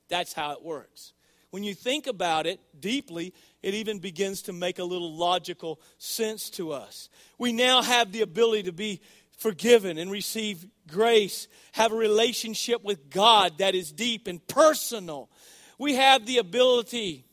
[0.10, 1.14] That's how it works
[1.52, 6.50] when you think about it deeply, it even begins to make a little logical sense
[6.52, 7.10] to us.
[7.38, 9.02] We now have the ability to be
[9.38, 15.30] forgiven and receive grace, have a relationship with God that is deep and personal.
[15.78, 17.26] We have the ability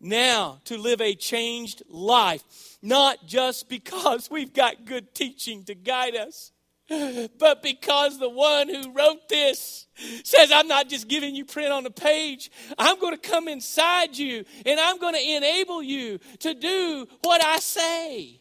[0.00, 2.42] now to live a changed life,
[2.82, 6.52] not just because we've got good teaching to guide us
[7.38, 9.86] but because the one who wrote this
[10.24, 14.18] says, I'm not just giving you print on a page, I'm going to come inside
[14.18, 18.40] you and I'm going to enable you to do what I say.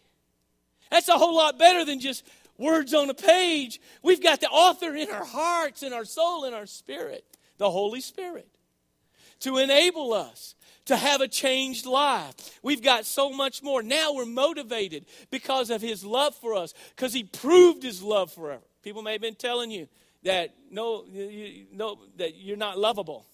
[0.90, 2.26] That's a whole lot better than just
[2.58, 3.80] words on a page.
[4.02, 7.24] We've got the author in our hearts, in our soul, in our spirit,
[7.58, 8.50] the Holy Spirit,
[9.42, 10.56] to enable us
[10.90, 12.34] to have a changed life.
[12.64, 13.84] We've got so much more.
[13.84, 18.64] Now we're motivated because of his love for us, because he proved his love forever.
[18.82, 19.88] People may have been telling you
[20.24, 23.28] that no, you, no, that you're not lovable.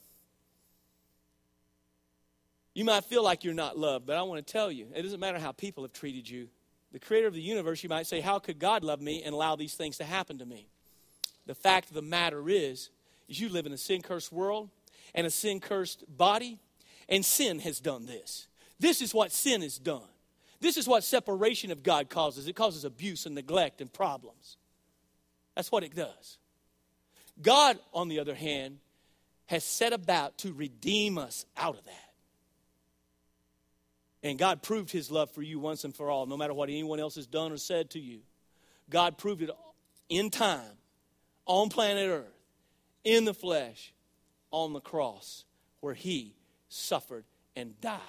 [2.73, 5.21] You might feel like you're not loved, but I want to tell you, it doesn't
[5.21, 6.49] matter how people have treated you.
[6.91, 9.55] The creator of the universe, you might say, How could God love me and allow
[9.55, 10.67] these things to happen to me?
[11.45, 12.89] The fact of the matter is,
[13.29, 14.69] is you live in a sin cursed world
[15.13, 16.59] and a sin cursed body
[17.09, 18.47] and sin has done this.
[18.79, 20.01] This is what sin has done.
[20.59, 22.47] This is what separation of God causes.
[22.47, 24.57] It causes abuse and neglect and problems.
[25.55, 26.37] That's what it does.
[27.41, 28.79] God, on the other hand,
[29.47, 32.13] has set about to redeem us out of that.
[34.23, 36.99] And God proved his love for you once and for all, no matter what anyone
[36.99, 38.21] else has done or said to you.
[38.89, 39.51] God proved it
[40.09, 40.79] in time,
[41.45, 42.33] on planet Earth,
[43.03, 43.93] in the flesh,
[44.49, 45.43] on the cross,
[45.79, 46.33] where he
[46.75, 47.99] suffered, and died.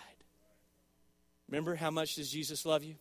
[1.48, 2.96] Remember how much does Jesus love you?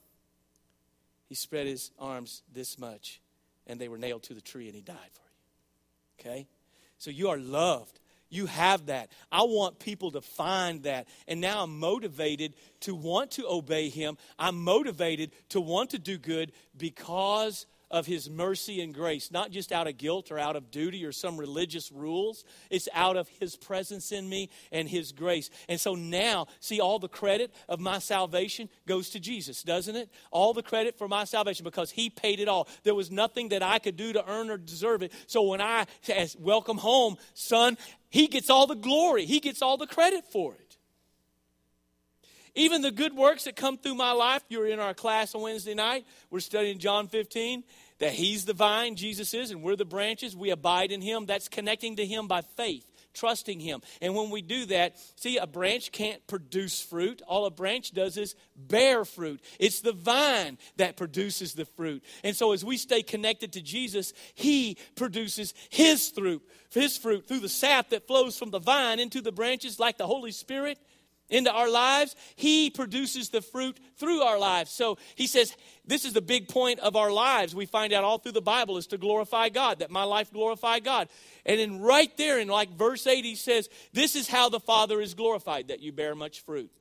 [1.28, 3.19] He spread his arms this much,
[3.65, 6.32] and they were nailed to the tree, and he died for you.
[6.32, 6.47] Okay?
[6.97, 7.99] So you are loved.
[8.30, 9.10] You have that.
[9.32, 11.08] I want people to find that.
[11.28, 14.17] And now I'm motivated to want to obey him.
[14.38, 19.71] I'm motivated to want to do good because of his mercy and grace, not just
[19.71, 22.43] out of guilt or out of duty or some religious rules.
[22.69, 25.49] It's out of his presence in me and his grace.
[25.69, 30.10] And so now, see, all the credit of my salvation goes to Jesus, doesn't it?
[30.29, 32.67] All the credit for my salvation because he paid it all.
[32.84, 35.13] There was nothing that I could do to earn or deserve it.
[35.25, 37.77] So when I says, welcome home, son,
[38.10, 39.23] he gets all the glory.
[39.23, 40.65] He gets all the credit for it.
[42.55, 45.41] Even the good works that come through my life, you were in our class on
[45.41, 46.05] Wednesday night.
[46.29, 47.63] We're studying John 15
[47.99, 50.36] that He's the vine, Jesus is, and we're the branches.
[50.36, 51.25] We abide in Him.
[51.25, 53.81] That's connecting to Him by faith, trusting Him.
[54.01, 57.21] And when we do that, see, a branch can't produce fruit.
[57.27, 59.41] All a branch does is bear fruit.
[59.60, 62.03] It's the vine that produces the fruit.
[62.23, 67.39] And so as we stay connected to Jesus, He produces His fruit, His fruit through
[67.39, 70.79] the sap that flows from the vine into the branches like the Holy Spirit
[71.29, 74.71] into our lives, He produces the fruit through our lives.
[74.71, 77.53] So He says, this is the big point of our lives.
[77.53, 80.79] We find out all through the Bible is to glorify God, that my life glorify
[80.79, 81.09] God.
[81.45, 85.01] And then right there in like verse 8, He says, This is how the Father
[85.01, 86.71] is glorified, that you bear much fruit.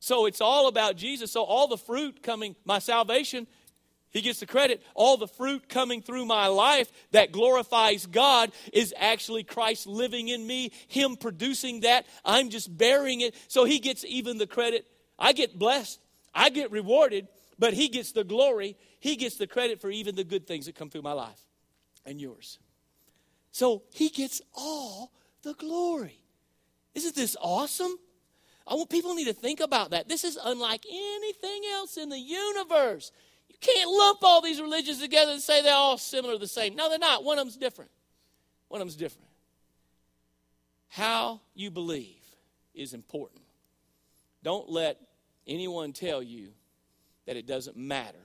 [0.00, 1.32] So it's all about Jesus.
[1.32, 3.46] So all the fruit coming, my salvation,
[4.14, 4.80] he gets the credit.
[4.94, 10.46] All the fruit coming through my life that glorifies God is actually Christ living in
[10.46, 12.06] me, Him producing that.
[12.24, 13.34] I'm just bearing it.
[13.48, 14.86] So He gets even the credit.
[15.18, 16.00] I get blessed,
[16.32, 17.26] I get rewarded,
[17.58, 18.76] but He gets the glory.
[19.00, 21.40] He gets the credit for even the good things that come through my life
[22.06, 22.60] and yours.
[23.50, 25.10] So He gets all
[25.42, 26.20] the glory.
[26.94, 27.96] Isn't this awesome?
[28.64, 30.08] I want people need to think about that.
[30.08, 33.10] This is unlike anything else in the universe.
[33.64, 36.76] Can't lump all these religions together and say they're all similar, the same.
[36.76, 37.24] No, they're not.
[37.24, 37.90] One of them's different.
[38.68, 39.28] One of them's different.
[40.88, 42.20] How you believe
[42.74, 43.40] is important.
[44.42, 45.00] Don't let
[45.46, 46.48] anyone tell you
[47.24, 48.18] that it doesn't matter.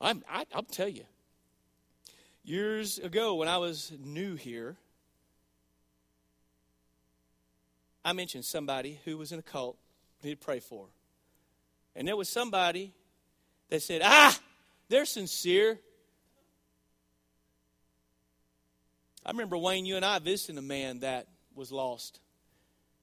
[0.00, 1.04] I'm, I, I'll tell you.
[2.42, 4.76] Years ago, when I was new here,
[8.04, 9.78] I mentioned somebody who was in a cult
[10.20, 10.86] we need to pray for.
[11.94, 12.92] And there was somebody
[13.74, 14.38] that said, Ah,
[14.88, 15.78] they're sincere.
[19.26, 22.20] I remember, Wayne, you and I visiting a man that was lost.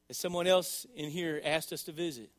[0.08, 2.30] And someone else in here asked us to visit.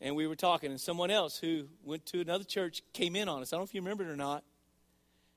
[0.00, 3.42] And we were talking, and someone else who went to another church came in on
[3.42, 3.52] us.
[3.52, 4.44] I don't know if you remember it or not.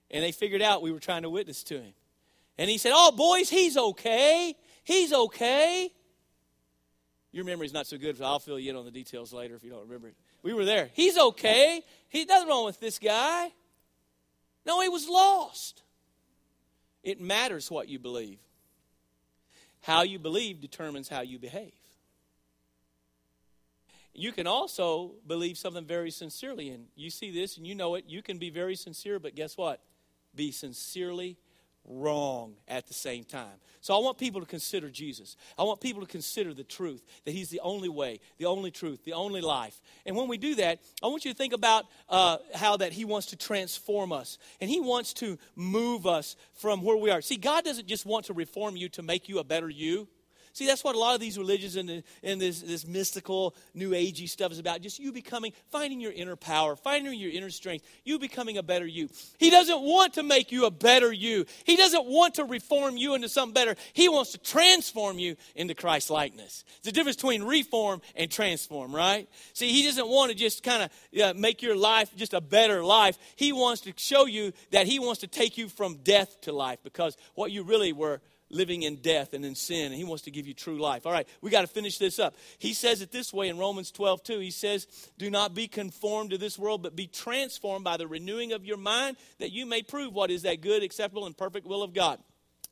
[0.09, 1.93] And they figured out we were trying to witness to him.
[2.57, 4.55] And he said, Oh, boys, he's okay.
[4.83, 5.89] He's okay.
[7.31, 9.63] Your memory's not so good, so I'll fill you in on the details later if
[9.63, 10.15] you don't remember it.
[10.43, 10.89] We were there.
[10.93, 11.83] He's okay.
[12.09, 13.51] He nothing wrong with this guy.
[14.65, 15.81] No, he was lost.
[17.03, 18.39] It matters what you believe.
[19.81, 21.73] How you believe determines how you behave.
[24.13, 28.05] You can also believe something very sincerely, and you see this and you know it.
[28.07, 29.79] You can be very sincere, but guess what?
[30.35, 31.37] Be sincerely
[31.85, 33.59] wrong at the same time.
[33.81, 35.35] So I want people to consider Jesus.
[35.57, 39.03] I want people to consider the truth that He's the only way, the only truth,
[39.03, 39.81] the only life.
[40.05, 43.05] And when we do that, I want you to think about uh, how that He
[43.05, 47.21] wants to transform us and He wants to move us from where we are.
[47.21, 50.07] See, God doesn't just want to reform you to make you a better you.
[50.53, 54.27] See, that's what a lot of these religions and, and this, this mystical, new agey
[54.27, 54.81] stuff is about.
[54.81, 58.85] Just you becoming, finding your inner power, finding your inner strength, you becoming a better
[58.85, 59.09] you.
[59.37, 61.45] He doesn't want to make you a better you.
[61.63, 63.75] He doesn't want to reform you into something better.
[63.93, 66.65] He wants to transform you into Christ likeness.
[66.83, 69.29] The difference between reform and transform, right?
[69.53, 72.83] See, he doesn't want to just kind of uh, make your life just a better
[72.83, 73.17] life.
[73.35, 76.79] He wants to show you that he wants to take you from death to life
[76.83, 78.21] because what you really were
[78.51, 81.05] living in death and in sin, and He wants to give you true life.
[81.05, 82.35] All right, we got to finish this up.
[82.59, 84.39] He says it this way in Romans 12, 2.
[84.39, 84.87] He says,
[85.17, 88.77] Do not be conformed to this world, but be transformed by the renewing of your
[88.77, 92.19] mind, that you may prove what is that good, acceptable, and perfect will of God.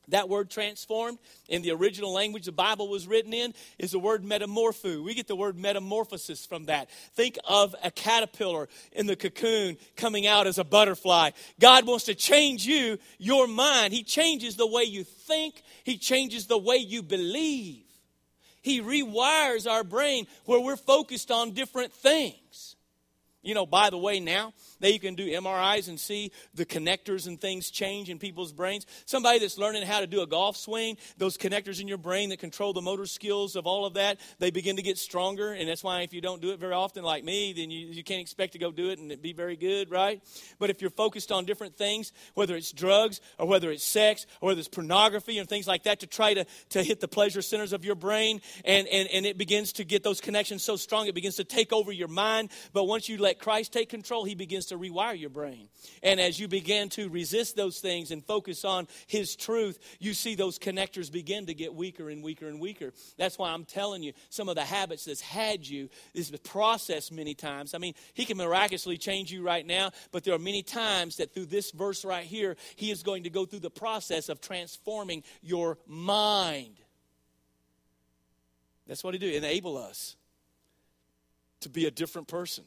[0.09, 4.23] That word transformed in the original language the Bible was written in is the word
[4.23, 5.03] metamorpho.
[5.03, 6.89] We get the word metamorphosis from that.
[7.15, 11.31] Think of a caterpillar in the cocoon coming out as a butterfly.
[11.59, 13.93] God wants to change you, your mind.
[13.93, 17.83] He changes the way you think, He changes the way you believe.
[18.61, 22.75] He rewires our brain where we're focused on different things.
[23.41, 24.53] You know, by the way, now
[24.87, 28.85] you can do MRIs and see the connectors and things change in people's brains.
[29.05, 32.39] Somebody that's learning how to do a golf swing, those connectors in your brain that
[32.39, 35.53] control the motor skills of all of that, they begin to get stronger.
[35.53, 38.03] And that's why if you don't do it very often, like me, then you, you
[38.03, 40.21] can't expect to go do it and be very good, right?
[40.59, 44.47] But if you're focused on different things, whether it's drugs or whether it's sex or
[44.47, 47.73] whether it's pornography and things like that, to try to, to hit the pleasure centers
[47.73, 51.15] of your brain, and, and, and it begins to get those connections so strong, it
[51.15, 52.49] begins to take over your mind.
[52.73, 55.69] But once you let Christ take control, He begins to rewire your brain.
[56.01, 60.35] And as you begin to resist those things and focus on His truth, you see
[60.35, 62.93] those connectors begin to get weaker and weaker and weaker.
[63.17, 67.11] That's why I'm telling you, some of the habits that's had you is the process
[67.11, 67.73] many times.
[67.73, 71.33] I mean, He can miraculously change you right now, but there are many times that
[71.33, 75.23] through this verse right here, He is going to go through the process of transforming
[75.41, 76.77] your mind.
[78.87, 80.15] That's what He do, enable us
[81.61, 82.63] to be a different person.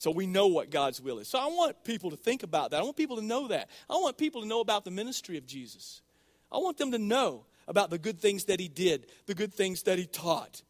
[0.00, 1.28] So we know what God's will is.
[1.28, 2.80] So I want people to think about that.
[2.80, 3.68] I want people to know that.
[3.88, 6.00] I want people to know about the ministry of Jesus.
[6.50, 9.82] I want them to know about the good things that he did, the good things
[9.82, 10.62] that he taught.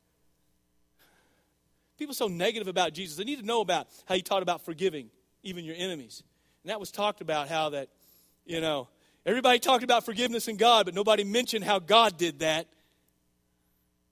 [1.97, 3.17] People so negative about Jesus.
[3.17, 5.11] They need to know about how he taught about forgiving
[5.45, 6.25] even your enemies.
[6.65, 7.89] And that was talked about how that,
[8.45, 8.89] you know,
[9.25, 12.67] everybody talked about forgiveness in God, but nobody mentioned how God did that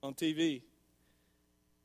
[0.00, 0.62] on TV.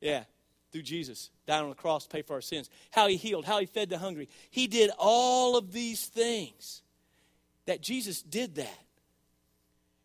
[0.02, 0.26] Yeah
[0.74, 3.60] through Jesus, down on the cross to pay for our sins, how he healed, how
[3.60, 4.28] he fed the hungry.
[4.50, 6.82] He did all of these things.
[7.66, 8.80] That Jesus did that.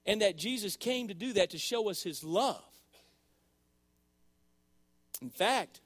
[0.07, 2.63] And that Jesus came to do that to show us his love.
[5.21, 5.81] In fact,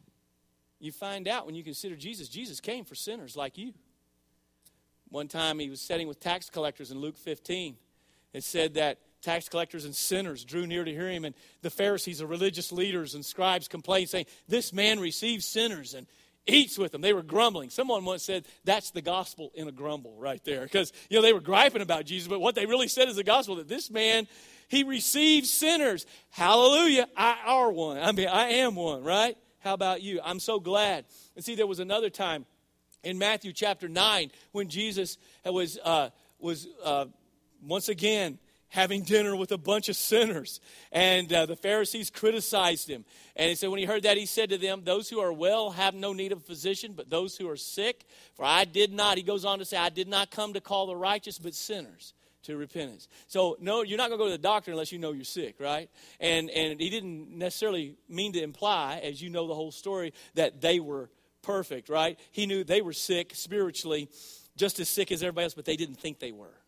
[0.78, 3.72] you find out when you consider Jesus, Jesus came for sinners like you.
[5.08, 7.76] One time he was sitting with tax collectors in Luke 15.
[8.32, 12.18] It said that tax collectors and sinners drew near to hear him, and the Pharisees,
[12.18, 16.06] the religious leaders and scribes, complained, saying, This man receives sinners and
[16.46, 17.00] eats with them.
[17.00, 17.70] They were grumbling.
[17.70, 20.62] Someone once said, That's the gospel in a grumble right there.
[20.62, 23.24] Because, you know, they were griping about Jesus, but what they really said is the
[23.24, 24.26] gospel that this man,
[24.68, 26.04] he receives sinners.
[26.30, 27.06] Hallelujah.
[27.16, 27.98] I are one.
[27.98, 29.36] I mean, I am one, right?
[29.60, 30.20] How about you?
[30.24, 31.04] I'm so glad.
[31.36, 32.46] And see, there was another time
[33.04, 36.10] in Matthew chapter 9 when Jesus was, uh,
[36.40, 37.06] was uh,
[37.64, 38.38] once again
[38.72, 40.60] having dinner with a bunch of sinners.
[40.90, 43.04] And uh, the Pharisees criticized him.
[43.36, 45.70] And he said, when he heard that, he said to them, Those who are well
[45.70, 48.06] have no need of a physician, but those who are sick.
[48.34, 50.86] For I did not, he goes on to say, I did not come to call
[50.86, 52.14] the righteous, but sinners
[52.44, 53.08] to repentance.
[53.28, 55.56] So no, you're not going to go to the doctor unless you know you're sick,
[55.60, 55.88] right?
[56.18, 60.60] And and he didn't necessarily mean to imply, as you know the whole story, that
[60.60, 61.08] they were
[61.42, 62.18] perfect, right?
[62.32, 64.08] He knew they were sick spiritually,
[64.56, 66.61] just as sick as everybody else, but they didn't think they were.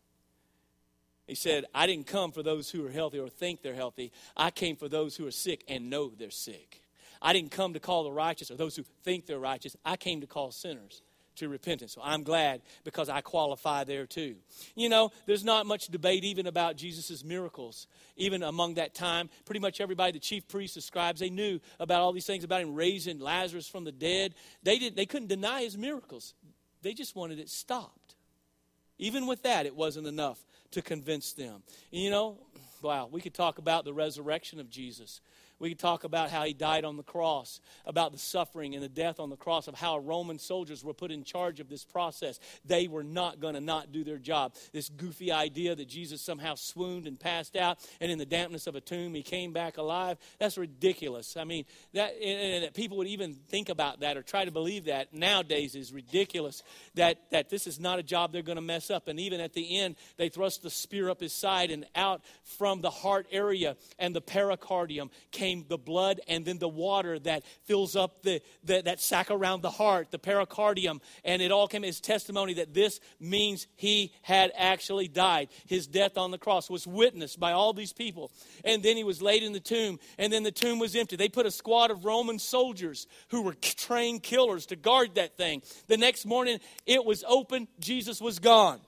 [1.27, 4.13] He said, I didn't come for those who are healthy or think they're healthy.
[4.37, 6.83] I came for those who are sick and know they're sick.
[7.23, 9.77] I didn't come to call the righteous or those who think they're righteous.
[9.85, 11.03] I came to call sinners
[11.37, 11.93] to repentance.
[11.93, 14.37] So I'm glad because I qualify there too.
[14.77, 17.87] You know, there's not much debate even about Jesus' miracles.
[18.17, 22.03] Even among that time, pretty much everybody, the chief priests, the scribes, they knew about
[22.03, 24.35] all these things about him raising Lazarus from the dead.
[24.63, 26.35] They, didn't, they couldn't deny his miracles,
[26.83, 28.14] they just wanted it stopped.
[28.99, 31.63] Even with that, it wasn't enough to convince them.
[31.91, 32.39] You know,
[32.83, 35.21] wow, we could talk about the resurrection of Jesus.
[35.59, 38.89] We could talk about how he died on the cross, about the suffering and the
[38.89, 42.41] death on the cross, of how Roman soldiers were put in charge of this process.
[42.65, 44.55] They were not going to not do their job.
[44.73, 48.75] This goofy idea that Jesus somehow swooned and passed out, and in the dampness of
[48.75, 51.37] a tomb he came back alive, that's ridiculous.
[51.37, 54.87] I mean, that, and that people would even think about that or try to believe
[54.87, 56.63] that nowadays is ridiculous,
[56.95, 59.09] that, that this is not a job they're going to mess up.
[59.09, 62.81] And even at the end, they thrust the spear up his side, and out from
[62.81, 67.97] the heart area and the pericardium came the blood and then the water that fills
[67.97, 72.01] up the, the, that sac around the heart, the pericardium, and it all came as
[72.01, 75.49] testimony that this means he had actually died.
[75.67, 78.31] His death on the cross was witnessed by all these people.
[78.65, 81.17] And then he was laid in the tomb, and then the tomb was empty.
[81.17, 85.63] They put a squad of Roman soldiers who were trained killers to guard that thing.
[85.89, 88.81] The next morning, it was open, Jesus was gone.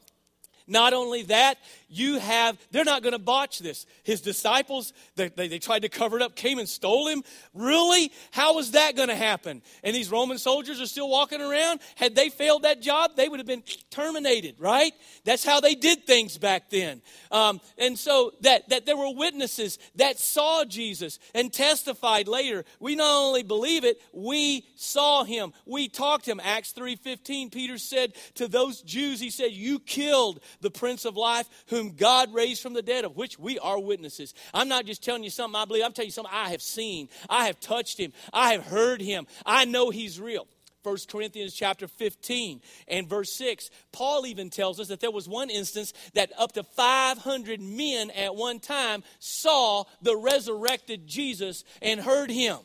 [0.67, 1.59] Not only that,
[1.89, 3.87] you have, they're not going to botch this.
[4.03, 7.23] His disciples, they, they, they, tried to cover it up, came and stole him.
[7.55, 8.11] Really?
[8.33, 9.63] How was that going to happen?
[9.85, 11.81] And these Roman soldiers are still walking around.
[11.95, 14.93] Had they failed that job, they would have been terminated, right?
[15.25, 17.03] That's how they did things back then.
[17.31, 22.65] Um, and so that, that there were witnesses that saw Jesus and testified later.
[22.81, 25.53] We not only believe it, we saw him.
[25.65, 26.41] We talked to him.
[26.43, 31.49] Acts 3.15, Peter said to those Jews, he said, you killed the Prince of Life,
[31.69, 34.35] whom God raised from the dead, of which we are witnesses.
[34.53, 37.09] I'm not just telling you something I believe, I'm telling you something I have seen.
[37.29, 38.13] I have touched him.
[38.33, 39.27] I have heard him.
[39.45, 40.47] I know he's real.
[40.87, 45.51] 1 Corinthians chapter 15 and verse 6, Paul even tells us that there was one
[45.51, 52.31] instance that up to 500 men at one time saw the resurrected Jesus and heard
[52.31, 52.59] him.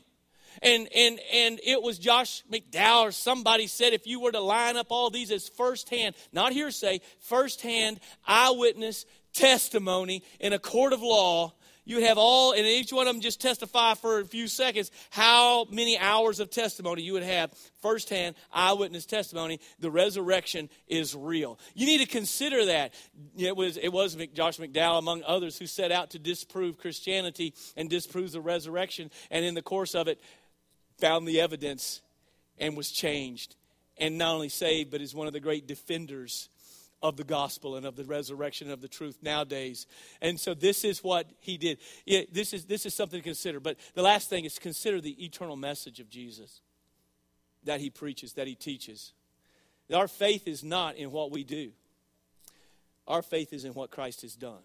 [0.62, 4.78] And, and, and it was Josh McDowell or somebody said if you were to line
[4.78, 11.54] up all these as firsthand, not hearsay, firsthand eyewitness testimony in a court of law,
[11.84, 14.92] you would have all, and each one of them just testify for a few seconds
[15.10, 19.60] how many hours of testimony you would have firsthand eyewitness testimony.
[19.80, 21.58] The resurrection is real.
[21.74, 22.94] You need to consider that.
[23.36, 27.90] It was, it was Josh McDowell, among others, who set out to disprove Christianity and
[27.90, 29.10] disprove the resurrection.
[29.32, 30.22] And in the course of it,
[31.02, 32.02] found the evidence
[32.58, 33.56] and was changed.
[33.98, 36.50] And not only saved, but is one of the great defenders
[37.04, 39.88] of the gospel and of the resurrection of the truth nowadays.
[40.22, 41.80] And so this is what he did.
[42.32, 43.60] this, is, this is something to consider.
[43.60, 46.62] But the last thing is consider the eternal message of Jesus
[47.64, 49.14] that he preaches, that he teaches.
[49.94, 51.72] Our faith is not in what we do,
[53.08, 54.62] our faith is in what Christ has done.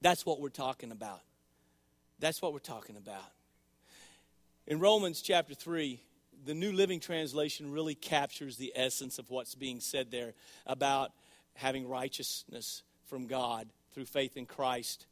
[0.00, 1.22] That's what we're talking about.
[2.20, 3.32] That's what we're talking about.
[4.68, 5.98] In Romans chapter 3,
[6.44, 10.34] the New Living Translation really captures the essence of what's being said there
[10.66, 11.12] about
[11.54, 15.06] having righteousness from God through faith in Christ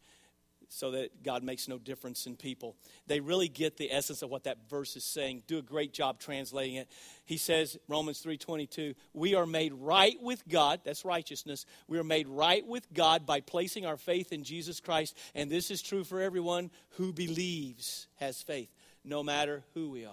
[0.69, 2.77] so that God makes no difference in people.
[3.07, 5.45] They really get the essence of what that verse is saying.
[5.47, 6.91] Do a great job translating it.
[7.25, 11.65] He says Romans 3:22, "We are made right with God, that's righteousness.
[11.89, 15.71] We are made right with God by placing our faith in Jesus Christ, and this
[15.71, 18.69] is true for everyone who believes, has faith
[19.07, 20.13] no matter who we are.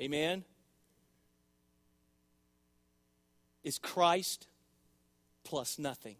[0.00, 0.44] Amen?
[3.62, 4.46] Is Christ
[5.44, 6.16] plus nothing.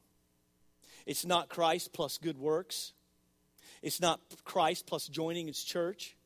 [1.07, 2.93] It's not Christ plus good works.
[3.83, 6.16] It's not Christ plus joining his church.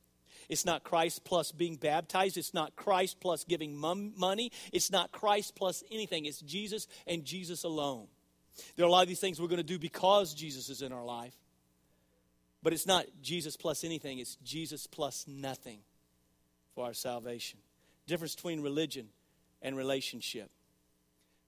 [0.48, 2.36] It's not Christ plus being baptized.
[2.36, 4.52] It's not Christ plus giving money.
[4.72, 6.24] It's not Christ plus anything.
[6.24, 8.06] It's Jesus and Jesus alone.
[8.76, 10.92] There are a lot of these things we're going to do because Jesus is in
[10.92, 11.36] our life.
[12.62, 15.80] But it's not Jesus plus anything, it's Jesus plus nothing
[16.74, 17.60] for our salvation.
[18.06, 19.08] Difference between religion
[19.62, 20.50] and relationship.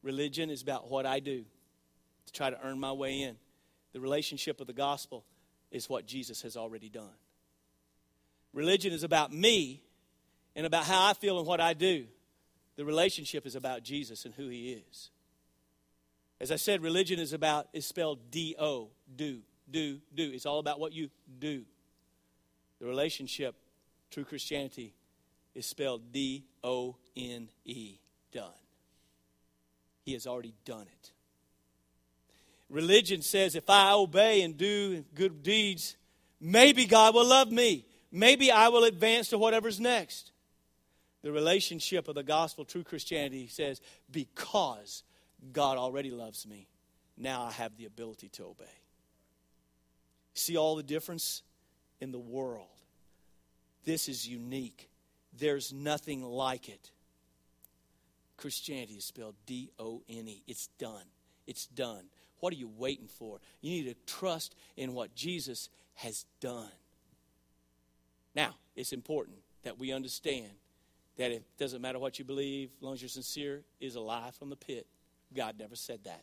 [0.02, 1.44] Religion is about what I do
[2.26, 3.36] to try to earn my way in.
[3.92, 5.24] The relationship of the gospel
[5.70, 7.16] is what Jesus has already done.
[8.52, 9.82] Religion is about me
[10.54, 12.06] and about how I feel and what I do.
[12.76, 15.10] The relationship is about Jesus and who he is.
[16.40, 19.40] As I said, religion is about is spelled D O, do,
[19.70, 20.30] do, do.
[20.32, 21.62] It's all about what you do.
[22.80, 23.54] The relationship,
[24.10, 24.94] true Christianity,
[25.54, 27.98] is spelled D O N E,
[28.32, 28.50] done.
[30.04, 31.12] He has already done it.
[32.68, 35.96] Religion says if I obey and do good deeds,
[36.40, 37.84] maybe God will love me.
[38.12, 40.32] Maybe I will advance to whatever's next.
[41.22, 45.02] The relationship of the gospel, true Christianity, says because
[45.52, 46.66] God already loves me,
[47.16, 48.64] now I have the ability to obey.
[50.34, 51.42] See all the difference
[52.00, 52.66] in the world.
[53.84, 54.88] This is unique.
[55.38, 56.90] There's nothing like it.
[58.36, 60.42] Christianity is spelled D O N E.
[60.46, 61.04] It's done.
[61.46, 62.04] It's done.
[62.40, 63.38] What are you waiting for?
[63.60, 66.70] You need to trust in what Jesus has done.
[68.34, 70.50] Now, it's important that we understand
[71.18, 74.30] that it doesn't matter what you believe, as long as you're sincere, is a lie
[74.38, 74.86] from the pit.
[75.34, 76.22] God never said that.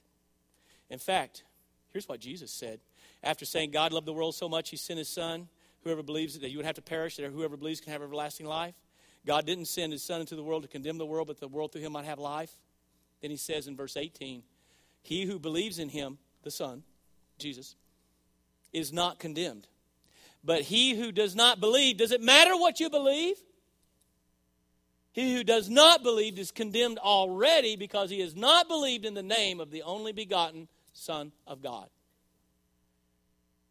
[0.89, 1.43] In fact,
[1.89, 2.79] here's what Jesus said.
[3.27, 5.49] After saying God loved the world so much, he sent his son.
[5.83, 8.73] Whoever believes that you would have to perish, that whoever believes can have everlasting life.
[9.25, 11.73] God didn't send his son into the world to condemn the world, but the world
[11.73, 12.55] through him might have life.
[13.21, 14.43] Then he says in verse 18,
[15.01, 16.83] He who believes in him, the Son,
[17.37, 17.75] Jesus,
[18.71, 19.67] is not condemned.
[20.41, 23.35] But he who does not believe, does it matter what you believe?
[25.11, 29.23] He who does not believe is condemned already because he has not believed in the
[29.23, 31.89] name of the only begotten Son of God.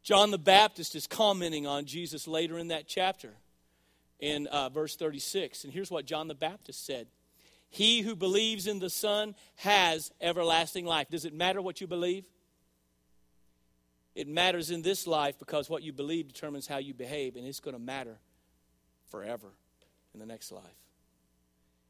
[0.06, 3.34] John the Baptist is commenting on Jesus later in that chapter
[4.20, 5.64] in uh, verse 36.
[5.64, 7.08] And here's what John the Baptist said
[7.70, 11.08] He who believes in the Son has everlasting life.
[11.10, 12.24] Does it matter what you believe?
[14.14, 17.58] It matters in this life because what you believe determines how you behave, and it's
[17.58, 18.20] going to matter
[19.10, 19.48] forever
[20.14, 20.62] in the next life.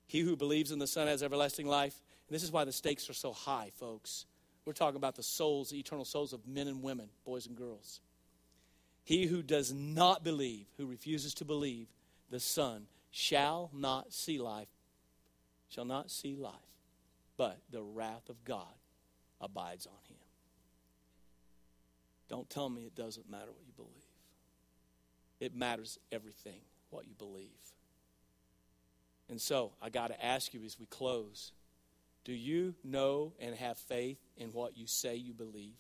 [0.07, 2.01] He who believes in the Son has everlasting life.
[2.29, 4.25] And this is why the stakes are so high, folks.
[4.64, 8.01] We're talking about the souls, the eternal souls of men and women, boys and girls.
[9.07, 11.87] He who does not believe, who refuses to believe,
[12.29, 14.67] the Son shall not see life,
[15.69, 16.55] shall not see life,
[17.37, 18.75] but the wrath of God
[19.41, 20.17] abides on him.
[22.29, 23.93] Don't tell me it doesn't matter what you believe.
[25.39, 27.47] It matters everything what you believe.
[29.29, 31.53] And so, I got to ask you as we close
[32.25, 35.79] do you know and have faith in what you say you believe?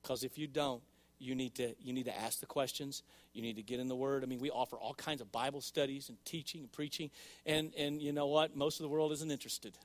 [0.00, 0.82] Because if you don't,
[1.18, 3.02] you need to you need to ask the questions.
[3.32, 4.22] You need to get in the word.
[4.22, 7.10] I mean we offer all kinds of bible studies and teaching and preaching.
[7.44, 8.56] And and you know what?
[8.56, 9.76] Most of the world isn't interested.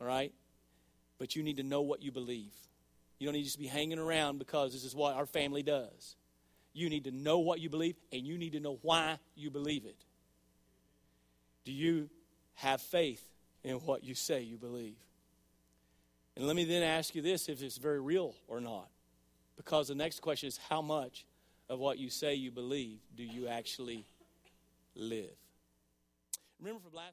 [0.00, 0.32] All right?
[1.18, 2.52] But you need to know what you believe.
[3.18, 6.16] You don't need to just be hanging around because this is what our family does.
[6.72, 9.84] You need to know what you believe and you need to know why you believe
[9.84, 10.04] it.
[11.64, 12.08] Do you
[12.54, 13.22] have faith
[13.62, 14.96] in what you say you believe?
[16.34, 18.88] And let me then ask you this if it's very real or not
[19.56, 21.26] because the next question is how much
[21.68, 24.04] of what you say you believe do you actually
[24.94, 25.30] live?
[26.60, 27.10] Remember from last